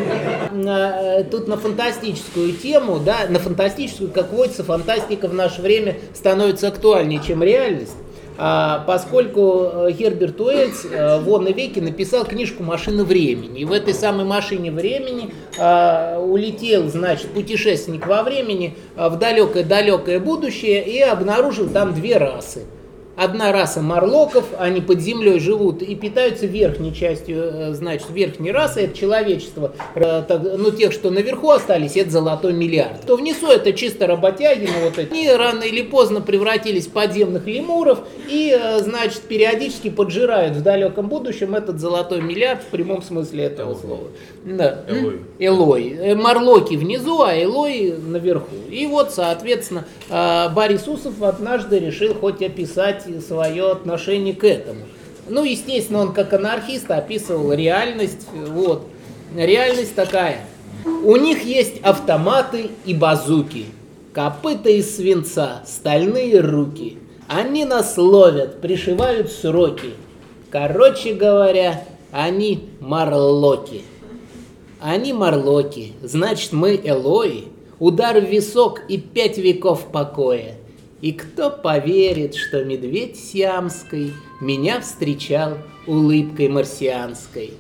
[0.53, 6.68] Э, тут на фантастическую тему, да, на фантастическую, как водится, фантастика в наше время становится
[6.68, 7.97] актуальнее, чем реальность.
[8.38, 13.61] А, поскольку э, Герберт Уэльс э, в «Вон веке» написал книжку «Машина времени».
[13.61, 20.85] И в этой самой «Машине времени» а, улетел, значит, путешественник во времени в далекое-далекое будущее
[20.85, 22.64] и обнаружил там две расы–
[23.22, 28.82] одна раса марлоков, они под землей живут и питаются верхней частью, э, значит, верхней расы,
[28.82, 33.02] это человечество, э, ну, тех, что наверху остались, это золотой миллиард.
[33.06, 37.46] То внизу это чисто работяги, ну, вот эти, они рано или поздно превратились в подземных
[37.46, 43.44] лемуров и, э, значит, периодически поджирают в далеком будущем этот золотой миллиард в прямом смысле
[43.44, 44.08] этого слова.
[44.44, 44.85] Да.
[44.88, 45.20] Элой.
[45.38, 46.14] Элой.
[46.14, 48.56] Марлоки внизу, а Элой наверху.
[48.70, 54.83] И вот, соответственно, Борис Усов однажды решил хоть описать свое отношение к этому.
[55.29, 58.27] Ну, естественно, он как анархист описывал реальность.
[58.33, 58.87] Вот.
[59.37, 60.44] Реальность такая.
[60.85, 63.66] У них есть автоматы и базуки,
[64.12, 66.98] копыта из свинца, стальные руки.
[67.29, 69.94] Они нас ловят, пришивают сроки.
[70.51, 73.83] Короче говоря, они марлоки.
[74.81, 77.44] Они марлоки, значит мы Элои.
[77.79, 80.57] Удар в висок и пять веков покоя.
[81.02, 87.54] И кто поверит, что медведь сиамской Меня встречал улыбкой марсианской?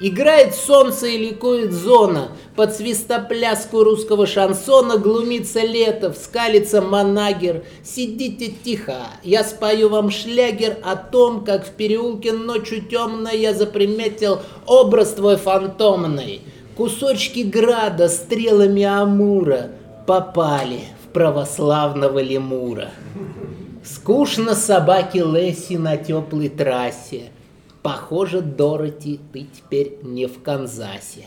[0.00, 7.64] Играет солнце и ликует зона, Под свистопляску русского шансона Глумится лето, скалится манагер.
[7.84, 14.38] Сидите тихо, я спою вам шлягер О том, как в переулке ночью темной Я заприметил
[14.64, 16.40] образ твой фантомный.
[16.78, 19.72] Кусочки града стрелами Амура
[20.06, 22.90] Попали православного лемура.
[23.82, 27.30] Скучно собаке Лесси на теплой трассе.
[27.82, 31.24] Похоже, Дороти, ты теперь не в Канзасе.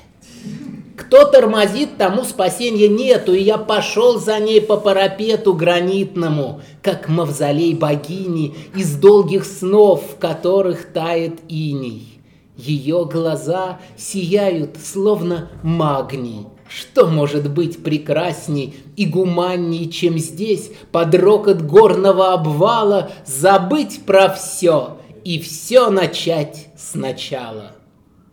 [0.96, 7.74] Кто тормозит, тому спасения нету, и я пошел за ней по парапету гранитному, как мавзолей
[7.74, 12.22] богини из долгих снов, в которых тает иней.
[12.56, 21.62] Ее глаза сияют, словно магний, что может быть прекрасней и гуманней, чем здесь, под рокот
[21.62, 27.72] горного обвала, забыть про все и все начать сначала?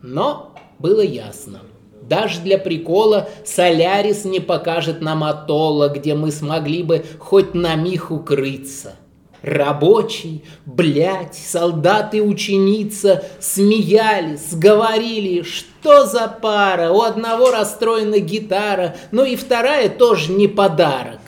[0.02, 1.62] Но было ясно.
[2.02, 8.10] Даже для прикола Солярис не покажет нам атолла, где мы смогли бы хоть на миг
[8.10, 8.94] укрыться–
[9.42, 19.36] Рабочий, блядь, солдаты, ученица смеялись, говорили, что за пара, у одного расстроена гитара, но и
[19.36, 21.20] вторая тоже не подарок.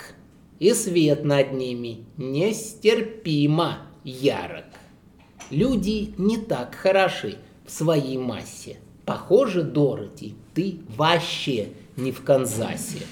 [0.58, 4.64] и свет над ними нестерпимо ярок.
[5.50, 8.78] Люди не так хороши в своей массе.
[9.06, 13.06] Похоже, Дороти, ты вообще не в Канзасе.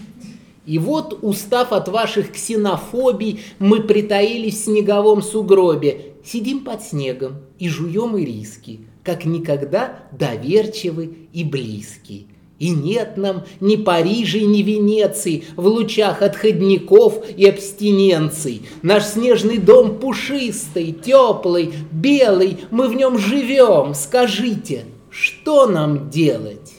[0.67, 7.69] И вот, устав от ваших ксенофобий, мы притаились в снеговом сугробе, сидим под снегом и
[7.69, 12.27] жуем ириски, как никогда доверчивы и близки.
[12.59, 18.63] И нет нам ни Парижа, ни Венеции в лучах отходников и абстиненций.
[18.83, 23.93] Наш снежный дом пушистый, теплый, белый, мы в нем живем.
[23.95, 26.76] Скажите, что нам делать?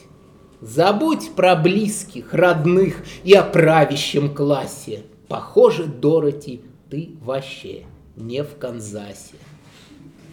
[0.60, 5.02] Забудь про близких, родных и о правящем классе.
[5.28, 7.84] Похоже, Дороти, ты вообще
[8.16, 9.36] не в Канзасе.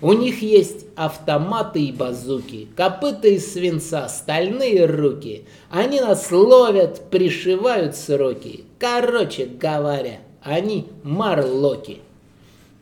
[0.02, 5.46] У них есть автоматы и базуки, копыта из свинца, стальные руки.
[5.70, 8.66] Они нас ловят, пришивают сроки.
[8.78, 12.00] Короче говоря, они марлоки.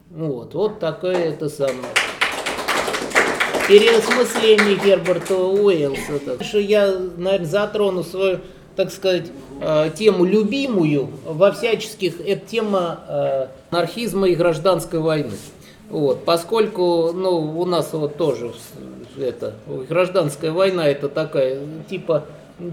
[0.10, 1.94] Вот, вот такое это самое
[3.68, 6.43] переосмысление Герберта Уэллса.
[6.43, 8.39] Что я, наверное, затрону свою,
[8.76, 9.28] так сказать,
[9.61, 15.38] э, тему любимую во всяческих, это тема э, анархизма и гражданской войны.
[15.89, 18.51] Вот, поскольку, ну, у нас вот тоже
[19.18, 21.59] это, гражданская война это такая,
[21.89, 22.26] типа,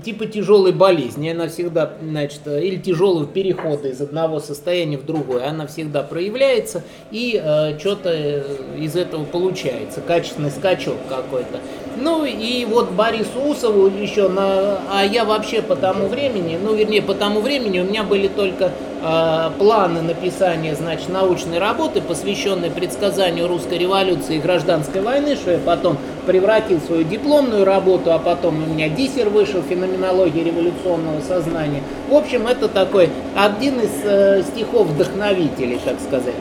[0.04, 1.30] типа тяжелой болезни.
[1.30, 5.48] Она всегда, значит, или тяжелого перехода из одного состояния в другое.
[5.48, 8.44] Она всегда проявляется и э, что-то
[8.78, 10.00] из этого получается.
[10.00, 11.60] Качественный скачок какой-то.
[11.96, 14.80] Ну и вот Борису Усову еще на...
[14.90, 18.72] А я вообще по тому времени, ну вернее по тому времени у меня были только
[19.00, 25.96] планы написания, значит, научной работы, посвященной предсказанию русской революции и гражданской войны, что я потом
[26.26, 31.82] превратил в свою дипломную работу, а потом у меня диссер вышел, феноменология революционного сознания.
[32.08, 36.34] В общем, это такой один из э, стихов вдохновителей, так сказать.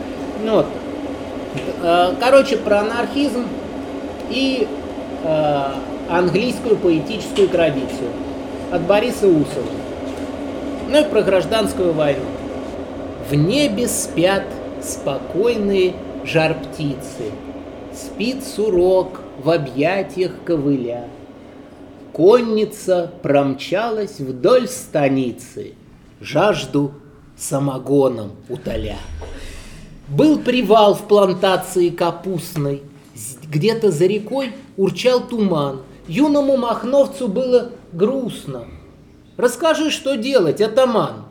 [0.45, 0.65] Вот.
[1.81, 3.45] Э, короче, про анархизм
[4.29, 4.67] и
[5.23, 5.63] э,
[6.09, 8.09] английскую поэтическую традицию
[8.71, 9.65] от Бориса Усова.
[10.91, 12.25] Ну и про гражданскую войну.
[13.29, 14.45] В небе спят
[14.81, 15.93] спокойные
[16.25, 17.31] жар птицы,
[17.93, 21.07] Спит сурок в объятиях ковыля.
[22.11, 25.75] Конница промчалась вдоль станицы,
[26.19, 26.93] Жажду
[27.37, 28.97] самогоном утоля.
[30.07, 32.81] Был привал в плантации капустной,
[33.43, 35.83] Где-то за рекой урчал туман.
[36.07, 38.65] Юному махновцу было грустно.
[39.37, 41.28] «Расскажи, что делать, атаман!»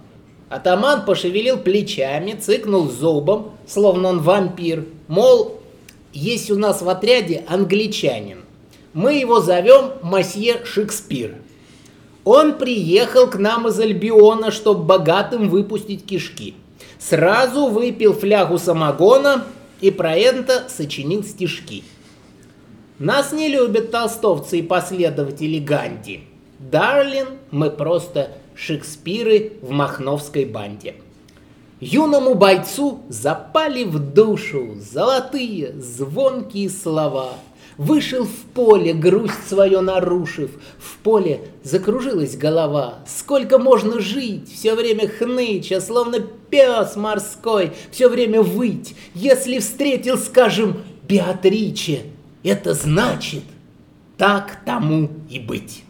[0.48, 4.86] Атаман пошевелил плечами, цыкнул зубом, словно он вампир.
[5.06, 5.60] Мол,
[6.12, 8.38] есть у нас в отряде англичанин.
[8.94, 11.36] Мы его зовем Масье Шекспир.
[12.24, 16.54] Он приехал к нам из Альбиона, чтобы богатым выпустить кишки.
[16.98, 19.44] Сразу выпил флягу самогона
[19.80, 21.84] и про это сочинил стишки.
[22.98, 26.24] Нас не любят толстовцы и последователи Ганди.
[26.58, 30.96] Дарлин, мы просто Шекспиры в махновской банде.
[31.80, 37.34] Юному бойцу запали в душу золотые, звонкие слова.
[37.76, 40.50] Вышел в поле, грусть свою нарушив,
[40.80, 42.98] в поле закружилась голова.
[43.06, 48.96] Сколько можно жить, все время хныча, словно пес морской, все время выть.
[49.14, 50.78] Если встретил, скажем,
[51.08, 52.00] Беатриче,
[52.42, 53.44] это значит,
[54.16, 55.84] так тому и быть.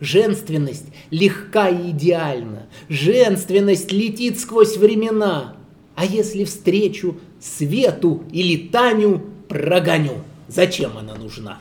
[0.00, 2.66] Женственность легка и идеальна.
[2.88, 5.56] Женственность летит сквозь времена.
[5.94, 11.58] А если встречу Свету или Таню прогоню, зачем она нужна?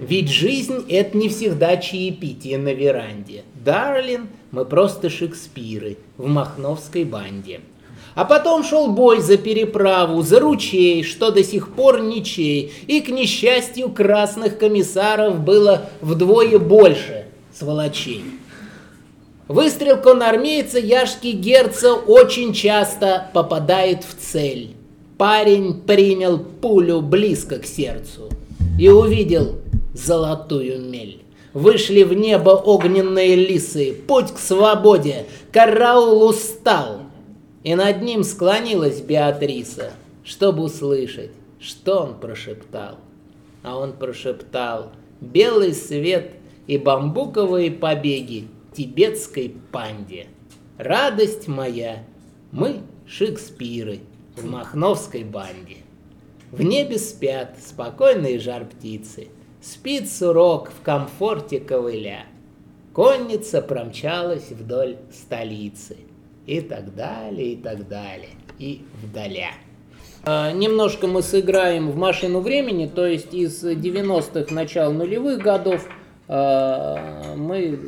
[0.00, 3.44] Ведь жизнь— это не всегда чаепитие на веранде.
[3.64, 7.60] Дарлин, мы просто Шекспиры в махновской банде.
[8.14, 12.72] А потом шел бой за переправу, за ручей, что до сих пор ничей.
[12.86, 18.24] И, к несчастью, красных комиссаров было вдвое больше сволочей.
[19.48, 24.74] Выстрел конармейца Яшки Герца очень часто попадает в цель.
[25.16, 28.28] Парень принял пулю близко к сердцу
[28.78, 29.56] и увидел
[29.94, 31.22] золотую мель.
[31.54, 36.97] Вышли в небо огненные лисы, путь к свободе, караул устал,
[37.62, 39.92] и над ним склонилась Беатриса,
[40.24, 41.30] чтобы услышать,
[41.60, 42.98] что он прошептал.
[43.62, 46.32] А он прошептал «Белый свет
[46.66, 50.26] и бамбуковые побеги тибетской панде.
[50.76, 52.04] Радость моя,
[52.52, 54.00] мы Шекспиры
[54.36, 55.78] в Махновской банде.
[56.52, 59.28] В небе спят спокойные жар птицы,
[59.60, 62.26] Спит сурок в комфорте ковыля.
[62.94, 65.96] Конница промчалась вдоль столицы–
[66.48, 69.52] и так далее, и так далее, и вдаля.
[70.24, 75.86] А, немножко мы сыграем в машину времени, то есть из 90-х, начала нулевых годов
[76.26, 77.78] а, мы,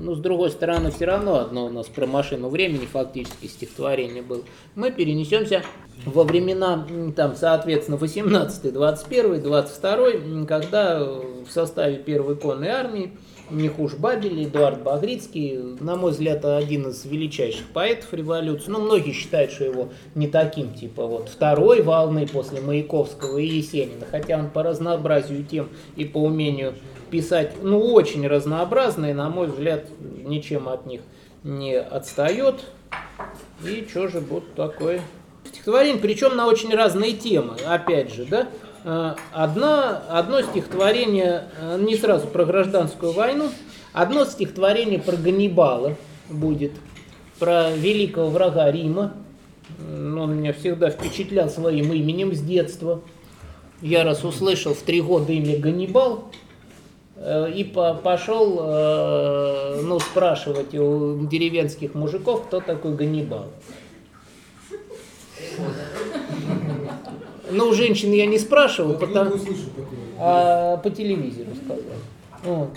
[0.00, 4.42] ну, с другой стороны, все равно одно у нас про машину времени фактически стихотворение было.
[4.74, 5.62] Мы перенесемся
[6.04, 13.12] во времена, там, соответственно, 18, 21, 22, когда в составе первой конной армии
[13.50, 18.70] не хуже Бабеля, Эдуард Багрицкий, на мой взгляд, один из величайших поэтов революции.
[18.70, 24.06] Ну, многие считают, что его не таким, типа вот второй волны после Маяковского и Есенина,
[24.10, 26.74] хотя он по разнообразию тем и по умению
[27.10, 31.00] писать, ну, очень разнообразные, на мой взгляд, ничем от них
[31.42, 32.56] не отстает.
[33.64, 35.00] И что же вот такое
[35.44, 38.48] стихотворение, причем на очень разные темы, опять же, да,
[38.84, 43.50] одна, одно стихотворение э, не сразу про гражданскую войну,
[43.92, 45.96] одно стихотворение про Ганнибала
[46.28, 46.72] будет,
[47.38, 49.14] про великого врага Рима.
[49.80, 53.00] Он меня всегда впечатлял своим именем с детства.
[53.82, 56.30] Я раз услышал в три года имя Ганнибал,
[57.16, 58.56] э, и пошел
[59.82, 63.46] ну, спрашивать у деревенских мужиков, кто такой Ганнибал.
[67.50, 69.32] Но у женщин я не спрашивал, потому,
[70.18, 71.98] а по телевизору сказал.
[72.42, 72.68] Вот.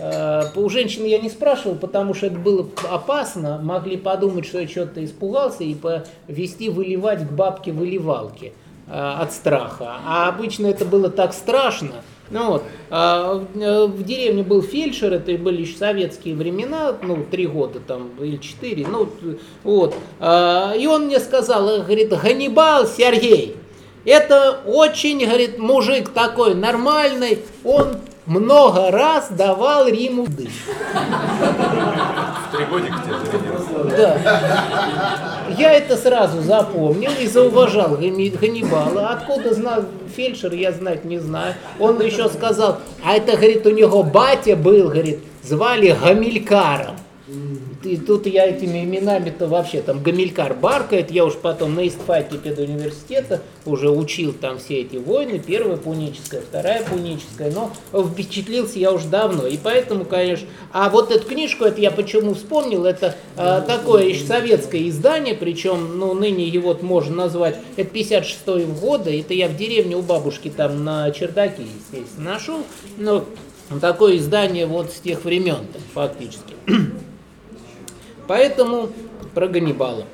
[0.00, 3.60] А, у женщин я не спрашивал, потому что это было опасно.
[3.62, 8.52] Могли подумать, что я что-то испугался и повести выливать к бабке выливалки
[8.88, 9.96] а, от страха.
[10.06, 11.96] А обычно это было так страшно.
[12.30, 17.80] Ну вот, а в деревне был фельдшер, это были еще советские времена, ну, три года
[17.80, 19.08] там, или четыре, ну,
[19.64, 19.96] вот.
[20.20, 23.56] И он мне сказал, говорит, Ганнибал Сергей,
[24.04, 27.96] это очень, говорит, мужик такой нормальный, он
[28.26, 30.50] много раз давал Риму дым.
[32.48, 34.18] В три годика тебе Да.
[35.58, 39.08] Я это сразу запомнил и зауважал Ганнибала.
[39.10, 39.84] Откуда знал
[40.14, 41.54] фельдшер, я знать не знаю.
[41.78, 46.96] Он еще сказал, а это, говорит, у него батя был, говорит, звали Гамилькаром
[47.82, 53.40] и тут я этими именами-то вообще, там Гамилькар баркает, я уж потом на истфаке педуниверситета
[53.64, 57.72] уже учил там все эти войны, первая пуническая, вторая пуническая, но
[58.04, 62.84] впечатлился я уже давно, и поэтому, конечно, а вот эту книжку, это я почему вспомнил,
[62.84, 68.80] это а, такое еще советское издание, причем, ну, ныне его можно назвать, это 56 -го
[68.80, 72.60] года, это я в деревне у бабушки там на чердаке, естественно, нашел,
[72.98, 73.24] но
[73.80, 76.54] такое издание вот с тех времен, фактически.
[78.30, 78.90] Поэтому
[79.34, 80.04] про Ганнибала.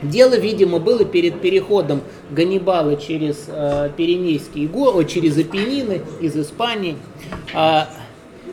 [0.00, 2.00] Дело, видимо, было перед переходом
[2.30, 6.96] Ганнибала через э, Пиренейские горы, через Апеннины из Испании.
[7.52, 7.82] Э,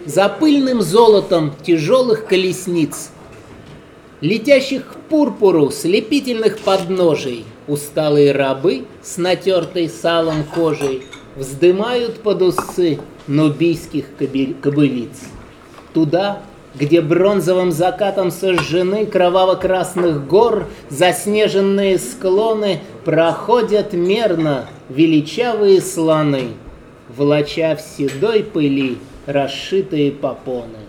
[0.06, 3.12] за пыльным золотом тяжелых колесниц,
[4.20, 11.04] летящих к пурпуру слепительных подножий, усталые рабы с натертой салом кожей
[11.38, 14.08] вздымают под усы нубийских
[14.62, 15.22] кобылиц.
[15.94, 16.42] Туда,
[16.76, 26.50] где бронзовым закатом сожжены кроваво-красных гор, заснеженные склоны проходят мерно величавые слоны,
[27.16, 30.80] волоча в седой пыли расшитые попоны.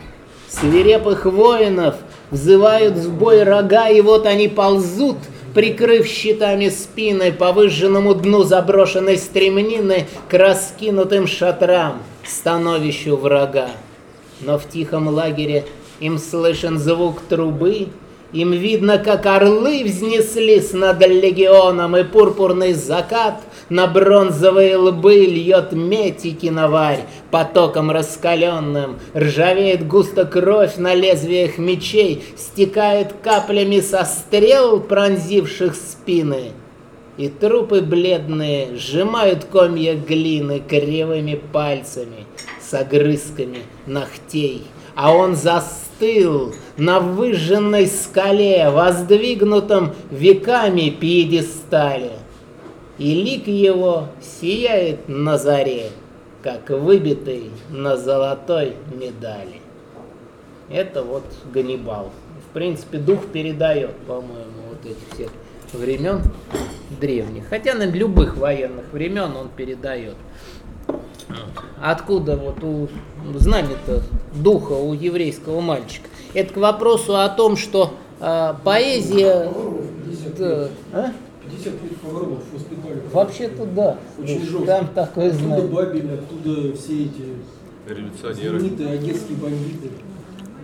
[0.49, 1.97] Свирепых воинов
[2.31, 5.19] взывают в бой рога, и вот они ползут,
[5.53, 13.69] прикрыв щитами спины по выжженному дну заброшенной стремнины к раскинутым шатрам, становищу врага
[14.41, 15.67] но в тихом лагере
[16.01, 17.89] им слышен звук трубы,
[18.35, 26.27] им видно, как орлы взнеслись над легионом, и пурпурный закат на бронзовые лбы льет медь
[26.27, 28.99] и киноварь потоком раскаленным.
[29.15, 36.51] Ржавеет густо кровь на лезвиях мечей, стекает каплями со стрел, пронзивших спины.
[37.17, 42.27] И трупы бледные сжимают комья глины кривыми пальцами
[42.75, 44.67] с огрызками ногтей,
[44.97, 52.13] а он застыл на выжженной скале, воздвигнутом веками пьедестале.
[52.99, 55.91] И лик его сияет на заре,
[56.43, 59.61] как выбитый на золотой медали.
[60.69, 62.11] Это вот Ганнибал.
[62.49, 65.31] В принципе, дух передает, по-моему, вот этих всех
[65.73, 66.23] времен
[67.01, 67.49] древних.
[67.49, 70.17] Хотя на любых военных времен он передает.
[71.81, 72.89] Откуда вот у
[73.39, 74.03] знания-то
[74.35, 76.09] духа у еврейского мальчика?
[76.33, 79.53] Это к вопросу о том, что э, поэзия...
[80.39, 81.13] Да, а?
[83.13, 83.99] Вообще-то да.
[84.19, 84.67] Очень жестко.
[84.67, 85.69] Там такое оттуда знание.
[85.69, 87.23] Бабель, оттуда все эти
[87.87, 88.59] Революционеры.
[88.59, 89.91] знаменитые одесские бандиты.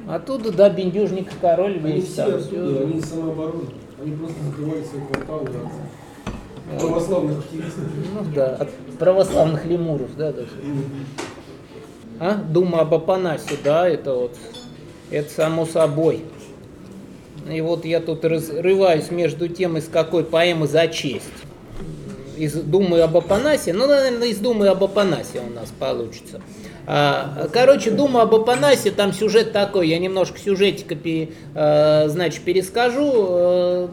[0.09, 2.35] Оттуда, да, бендюжник король Они весь все там.
[2.35, 3.65] оттуда, они самообороны.
[4.03, 5.49] Они просто закрывали свои кварталы
[6.79, 7.85] православных активистов.
[8.15, 8.67] Ну да,
[9.01, 10.51] православных лемуров, да, даже.
[12.21, 12.35] А?
[12.35, 14.37] Дума об Апанасе, да, это вот,
[15.11, 16.23] это само собой.
[17.51, 21.25] И вот я тут разрываюсь между тем, из какой поэмы за честь.
[22.37, 26.41] Из Думы об Апанасе, ну, наверное, из Думы об Апанасе у нас получится.
[26.87, 33.27] А, Короче, Дума об Апанасе, там сюжет такой, я немножко сюжетика э, значит, перескажу.
[33.29, 33.89] Э,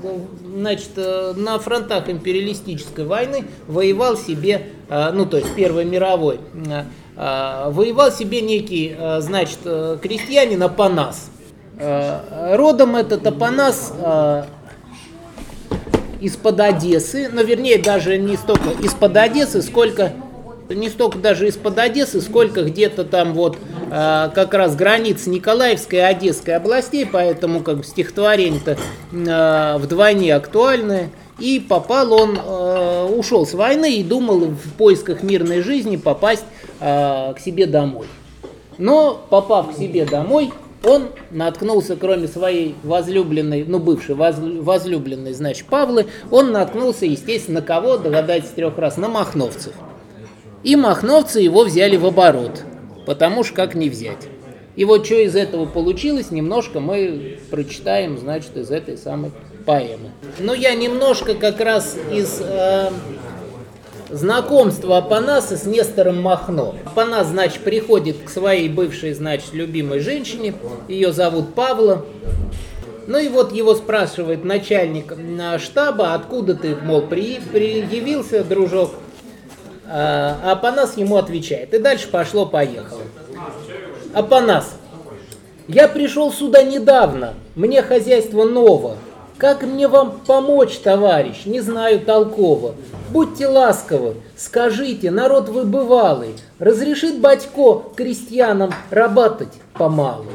[0.57, 6.83] Значит, э, на фронтах империалистической войны воевал себе, ну, то есть Первой мировой, э,
[7.15, 11.29] э, воевал себе некий, э, значит, э, крестьянин Апанас.
[11.77, 14.43] Э, Родом этот Апанас э,
[16.21, 20.13] из-под Одессы, но вернее даже не столько из-под Одессы, сколько
[20.69, 23.57] не столько даже из-под Одессы, сколько где-то там вот
[23.91, 28.77] э, как раз границ Николаевской и Одесской областей, поэтому как бы стихотворение-то
[29.11, 31.09] э, вдвойне актуальное.
[31.39, 36.45] И попал он, э, ушел с войны и думал в поисках мирной жизни попасть
[36.79, 38.07] э, к себе домой.
[38.77, 40.51] Но попав к себе домой,
[40.83, 47.65] он наткнулся, кроме своей возлюбленной, ну, бывшей возлю- возлюбленной, значит, Павлы, он наткнулся, естественно, на
[47.65, 49.73] кого, догадайтесь трех раз, на махновцев.
[50.63, 52.63] И махновцы его взяли в оборот,
[53.05, 54.27] потому что как не взять.
[54.75, 59.31] И вот что из этого получилось, немножко мы прочитаем, значит, из этой самой
[59.67, 60.11] поэмы.
[60.39, 62.89] Но я немножко как раз из э,
[64.09, 66.73] знакомства Апанаса с Нестором Махно.
[66.85, 70.55] Апанас, значит, приходит к своей бывшей, значит, любимой женщине,
[70.87, 72.05] ее зовут Павла.
[73.07, 78.91] Ну и вот его спрашивает начальник э, штаба, откуда ты, мол, при, приявился, дружок.
[79.89, 81.73] А Апанас ему отвечает.
[81.73, 83.01] И дальше пошло-поехало.
[84.13, 84.77] Апанас,
[85.67, 88.97] я пришел сюда недавно, мне хозяйство ново.
[89.37, 92.73] Как мне вам помочь, товарищ, не знаю толково.
[93.11, 100.25] Будьте ласковы, скажите, народ вы бывалый, разрешит батько крестьянам работать помалу?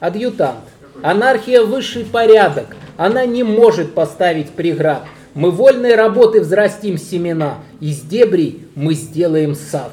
[0.00, 0.64] Адъютант,
[1.00, 5.02] анархия высший порядок, она не может поставить преград.
[5.34, 9.92] Мы вольной работы взрастим семена, из дебрей мы сделаем сад.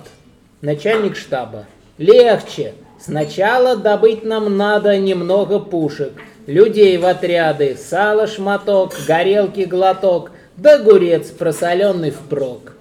[0.61, 1.65] Начальник штаба.
[1.97, 2.73] Легче.
[2.99, 6.13] Сначала добыть нам надо немного пушек,
[6.51, 12.73] людей в отряды, сало шматок, горелки глоток, да огурец просоленный впрок.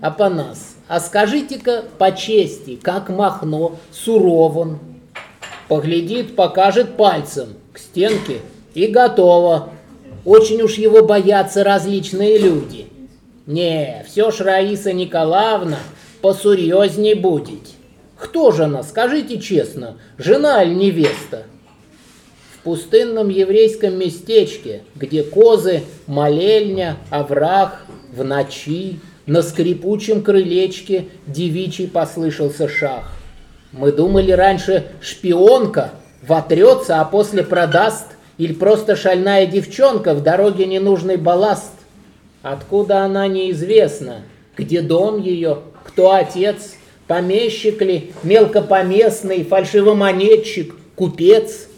[0.00, 4.78] Апанас, а скажите-ка по чести, как Махно сурован.
[5.68, 8.38] Поглядит, покажет пальцем к стенке
[8.74, 9.68] и готово.
[10.24, 12.86] Очень уж его боятся различные люди.
[13.46, 15.78] Не, все ж Раиса Николаевна
[16.22, 17.60] посерьезней будет.
[18.16, 21.44] Кто же она, скажите честно, жена или невеста?
[22.60, 32.68] В пустынном еврейском местечке, где козы, молельня, овраг, в ночи, на скрипучем крылечке девичий послышался
[32.68, 33.12] шах.
[33.72, 41.16] Мы думали раньше шпионка, вотрется, а после продаст, или просто шальная девчонка, в дороге ненужный
[41.16, 41.72] балласт.
[42.42, 44.20] Откуда она неизвестна,
[44.54, 46.74] где дом ее, кто отец,
[47.06, 51.69] помещик ли, мелкопоместный, фальшивомонетчик, купец.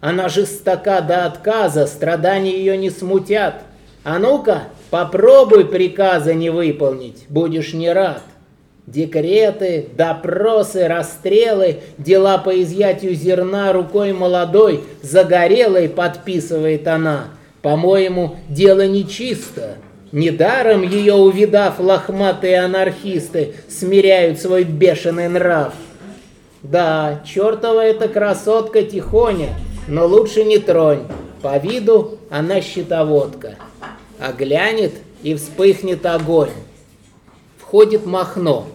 [0.00, 3.56] Она жестока до отказа, страдания ее не смутят.
[4.02, 8.22] А ну-ка, попробуй приказа не выполнить, будешь не рад.
[8.86, 17.26] Декреты, допросы, расстрелы, дела по изъятию зерна рукой молодой, загорелой подписывает она.
[17.62, 19.76] По-моему, дело нечисто.
[20.12, 25.74] Недаром ее увидав, лохматые анархисты смиряют свой бешеный нрав.
[26.62, 29.50] Да, чертова эта красотка тихоня,
[29.90, 31.02] но лучше не тронь.
[31.42, 33.56] По виду она щитоводка.
[34.18, 36.52] А глянет и вспыхнет огонь.
[37.58, 38.66] Входит Махно.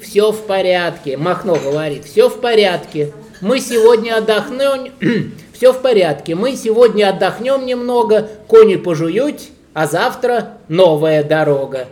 [0.00, 3.12] Все в порядке, Махно говорит, все в порядке.
[3.40, 4.92] Мы сегодня отдохнем,
[5.52, 6.34] все в порядке.
[6.34, 9.40] Мы сегодня отдохнем немного, кони пожуют,
[9.74, 11.88] а завтра новая дорога.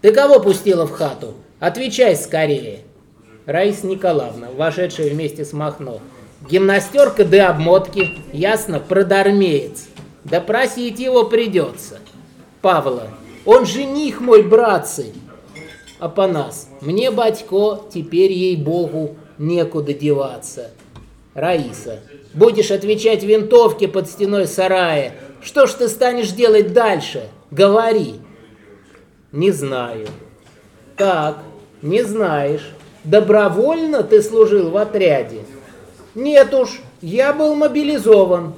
[0.00, 1.34] Ты кого пустила в хату?
[1.58, 2.80] Отвечай скорее.
[3.46, 6.00] Раиса Николаевна, вошедшая вместе с Махно.
[6.40, 9.88] Гимнастерка да обмотки, ясно, продармеец.
[10.24, 11.98] Да просить его придется.
[12.62, 13.08] Павла,
[13.44, 15.12] он жених мой, братцы.
[15.98, 20.70] Апанас, мне, батько, теперь, ей-богу, некуда деваться.
[21.34, 22.00] Раиса,
[22.34, 25.14] будешь отвечать винтовке под стеной сарая.
[25.40, 27.28] Что ж ты станешь делать дальше?
[27.50, 28.16] Говори.
[29.32, 30.08] Не знаю.
[30.96, 31.38] Так,
[31.82, 32.68] не знаешь.
[33.04, 35.40] Добровольно ты служил в отряде?
[36.14, 38.54] Нет уж, я был мобилизован.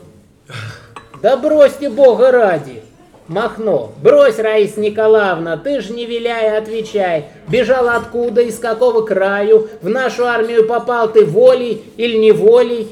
[1.22, 2.82] Да бросьте Бога ради.
[3.30, 3.92] Махно.
[4.03, 7.26] Брось, Раиса Николаевна, ты ж не виляй, отвечай.
[7.46, 9.68] Бежал откуда, из какого краю?
[9.82, 12.88] В нашу армию попал ты волей или неволей?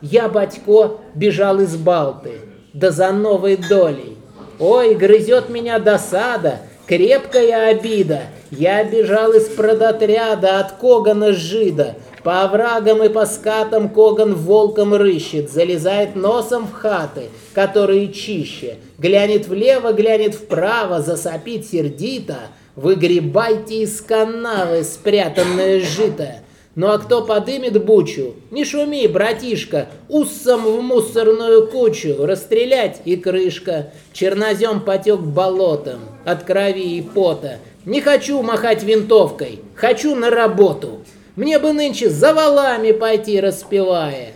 [0.00, 2.40] Я, батько, бежал из Балты,
[2.72, 4.16] да за новой долей.
[4.58, 6.58] Ой, грызет меня досада,
[6.88, 8.22] крепкая обида.
[8.52, 11.94] Я бежал из продотряда от Когана жида.
[12.22, 18.76] По оврагам и по скатам Коган волком рыщет, залезает носом в хаты, которые чище.
[18.98, 22.40] Глянет влево, глянет вправо, засопит сердито.
[22.76, 26.42] Выгребайте из канавы спрятанное жито.
[26.74, 28.34] Ну а кто подымет бучу?
[28.50, 33.92] Не шуми, братишка, уссом в мусорную кучу, расстрелять и крышка.
[34.12, 37.58] Чернозем потек болотом от крови и пота.
[37.84, 41.00] Не хочу махать винтовкой, хочу на работу.
[41.34, 44.32] Мне бы нынче за валами пойти, распевая.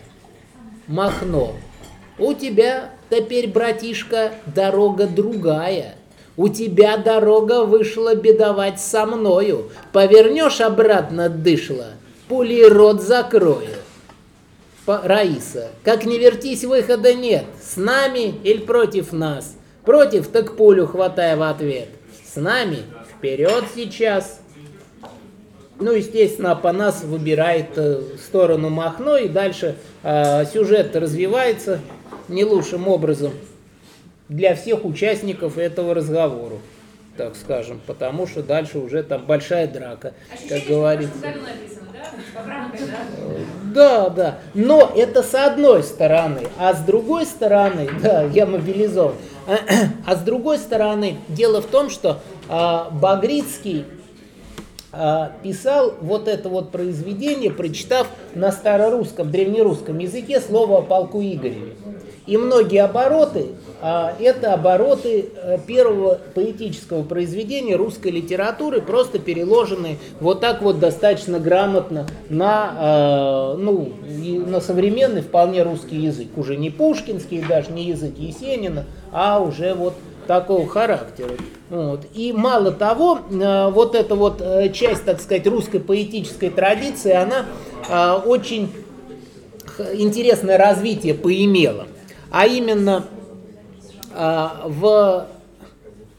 [0.88, 1.53] Махно.
[2.18, 5.94] У тебя теперь, братишка, дорога другая.
[6.36, 9.70] У тебя дорога вышла бедовать со мною.
[9.92, 11.86] Повернешь обратно дышло,
[12.28, 13.76] пули рот закрою.
[14.86, 17.44] Раиса, как не вертись, выхода нет.
[17.62, 19.57] С нами или против нас?
[19.84, 21.88] Против, так пулю хватай в ответ.
[22.24, 22.78] С нами
[23.27, 24.41] вперед сейчас.
[25.79, 31.81] Ну, естественно, Апанас выбирает э, сторону Махно, и дальше э, сюжет развивается
[32.29, 33.33] не лучшим образом
[34.29, 36.57] для всех участников этого разговора,
[37.18, 40.14] так скажем, потому что дальше уже там большая драка,
[40.49, 41.14] как говорится.
[41.16, 42.41] написано, да?
[42.41, 43.74] Поправка, да?
[43.74, 44.39] Да, да.
[44.55, 46.41] Но это с одной стороны.
[46.59, 49.16] А с другой стороны, да, я мобилизован.
[50.07, 53.84] А с другой стороны, дело в том, что Багрицкий
[54.99, 61.74] а, писал вот это вот произведение, прочитав на старорусском, древнерусском языке слово о полку Игореве.
[62.26, 63.49] И многие обороты,
[63.82, 71.38] а, это обороты э, первого поэтического произведения русской литературы, просто переложенные вот так вот достаточно
[71.38, 73.92] грамотно на, э, ну,
[74.47, 76.28] на современный вполне русский язык.
[76.36, 79.92] Уже не пушкинский, даже не язык Есенина, а уже вот
[80.27, 81.31] такого характера.
[81.70, 82.07] Вот.
[82.14, 87.47] И мало того, э, вот эта вот э, часть, так сказать, русской поэтической традиции, она
[87.89, 88.72] э, очень
[89.95, 91.87] интересное развитие поимела.
[92.31, 93.05] А именно
[94.14, 95.27] в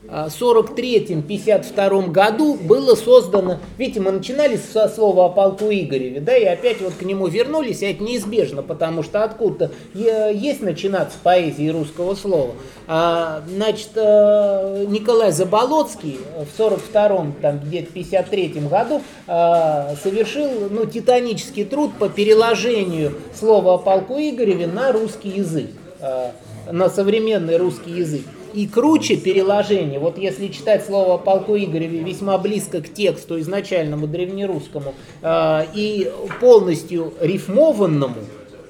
[0.07, 6.81] 43-52 году было создано, видите, мы начинали со слова о полку Игореве, да, и опять
[6.81, 12.53] вот к нему вернулись, а это неизбежно, потому что откуда-то есть начинаться поэзии русского слова.
[12.87, 21.65] А, значит, э, Николай Заболоцкий в 42-м, там где-то 53-м году э, совершил, ну, титанический
[21.65, 26.31] труд по переложению слова о полку Игореве на русский язык, э,
[26.71, 28.23] на современный русский язык.
[28.57, 34.95] И круче переложение, вот если читать слово полку Игореве весьма близко к тексту изначальному древнерусскому
[35.21, 38.15] э, и полностью рифмованному,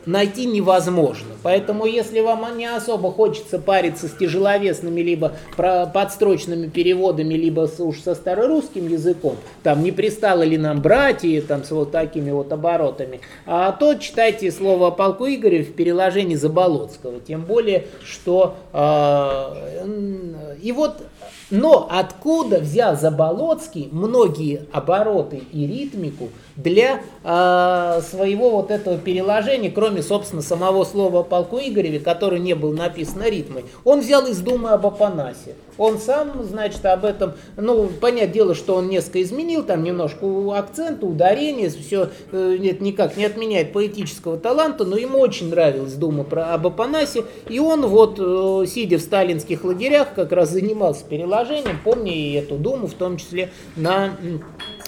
[0.08, 1.36] найти невозможно.
[1.44, 8.16] Поэтому, если вам не особо хочется париться с тяжеловесными либо подстрочными переводами, либо уж со
[8.16, 13.72] старорусским языком, там не пристало ли нам братья, там с вот такими вот оборотами, а
[13.74, 17.20] то читайте слово о полку Игоря в переложении Заболоцкого.
[17.20, 21.02] Тем более, что э, и вот
[21.50, 30.02] но откуда взял Заболоцкий многие обороты и ритмику для э, своего вот этого переложения, кроме,
[30.02, 34.72] собственно, самого слова о полку Игореве, который не был написан ритмой, он взял из Думы
[34.72, 35.56] об Апанасе.
[35.78, 40.26] Он сам, значит, об этом, ну, понятное дело, что он несколько изменил, там немножко
[40.58, 46.54] акцента, ударения, все это никак не отменяет поэтического таланта, но ему очень нравилась Дума про,
[46.54, 52.12] об Апанасе, и он вот, э, сидя в сталинских лагерях, как раз занимался переложением, помня
[52.12, 54.18] и эту Думу, в том числе на...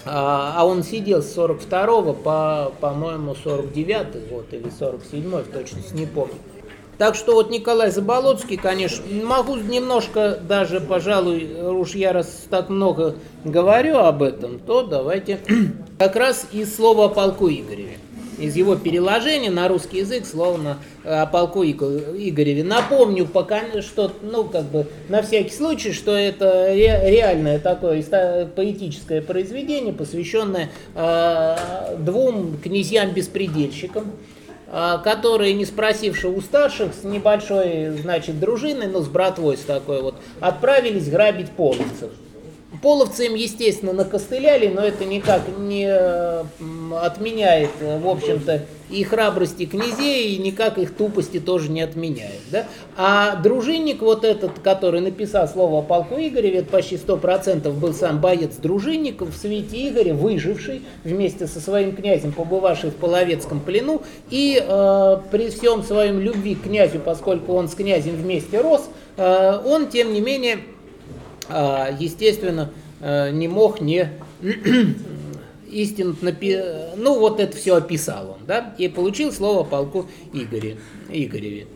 [0.06, 6.06] а а он сидел с 42 по, по-моему, 49 год или 47 в точности не
[6.06, 6.36] помню.
[7.00, 13.16] Так что вот Николай Заболоцкий, конечно, могу немножко даже, пожалуй, уж я раз так много
[13.46, 15.40] говорю об этом, то давайте
[15.98, 18.00] как раз из слова о полку Игореве.
[18.40, 22.64] Из его переложения на русский язык словно о полку Иго- Игореве.
[22.64, 28.02] Напомню пока, что, ну, как бы, на всякий случай, что это ре- реальное такое
[28.56, 34.12] поэтическое произведение, посвященное э, двум князьям-беспредельщикам,
[34.72, 40.02] а, которые, не спросивши у старших, с небольшой, значит, дружиной, ну, с братвой с такой
[40.02, 42.12] вот, отправились грабить половцев.
[42.82, 45.86] Половцы им, естественно, накостыляли, но это никак не,
[46.98, 52.42] отменяет, э, в общем-то, и храбрости князей, и никак их тупости тоже не отменяет.
[52.52, 52.66] Да?
[52.98, 58.20] А дружинник вот этот, который написал слово о полку Игореве, это почти 100% был сам
[58.20, 64.64] боец дружинников в свете Игоря, выживший вместе со своим князем, побывавший в Половецком плену, и
[64.66, 69.90] э, при всем своем любви к князю, поскольку он с князем вместе рос, э, он,
[69.90, 70.60] тем не менее,
[72.00, 72.72] естественно,
[73.02, 74.10] э, не мог не
[75.72, 76.58] истинно, напи...
[76.96, 80.78] ну вот это все описал он, да, и получил слово полку Игоре,
[81.10, 81.68] Игореве.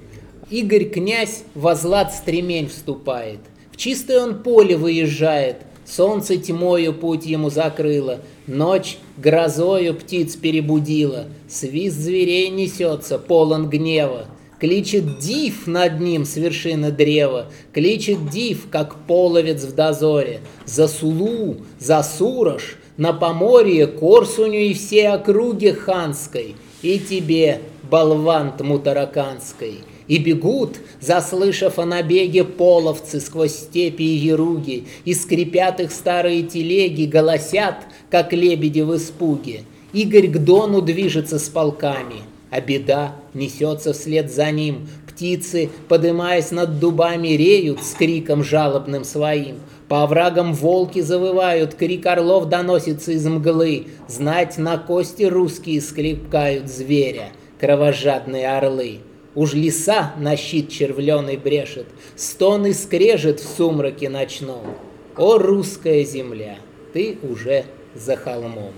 [0.49, 3.39] Игорь князь во злат стремень вступает,
[3.71, 11.97] в чистое он поле выезжает, солнце тьмою путь ему закрыло, ночь грозою птиц перебудила, свист
[11.97, 14.27] зверей несется, полон гнева,
[14.63, 21.57] Кличет див над ним с вершины древа, Кличет див, как половец в дозоре, За Сулу,
[21.79, 27.59] за Сурож, на Поморье, Корсуню и все округи ханской, И тебе,
[27.91, 29.79] болван тмутараканской.
[30.07, 37.03] И бегут, заслышав о набеге половцы сквозь степи и еруги, И скрипят их старые телеги,
[37.03, 39.63] голосят, как лебеди в испуге.
[39.91, 42.21] Игорь к Дону движется с полками—
[42.53, 44.87] а беда несется вслед за ним.
[45.07, 49.55] Птицы, подымаясь над дубами, реют с криком жалобным своим.
[49.87, 53.87] По оврагам волки завывают, крик орлов доносится из мглы.
[54.07, 57.29] Знать на кости русские скрипкают зверя,
[57.59, 58.99] кровожадные орлы.
[59.33, 64.75] Уж леса на щит червленый брешет, стон и скрежет в сумраке ночном.
[65.17, 66.57] О, русская земля,
[66.93, 68.73] ты уже за холмом.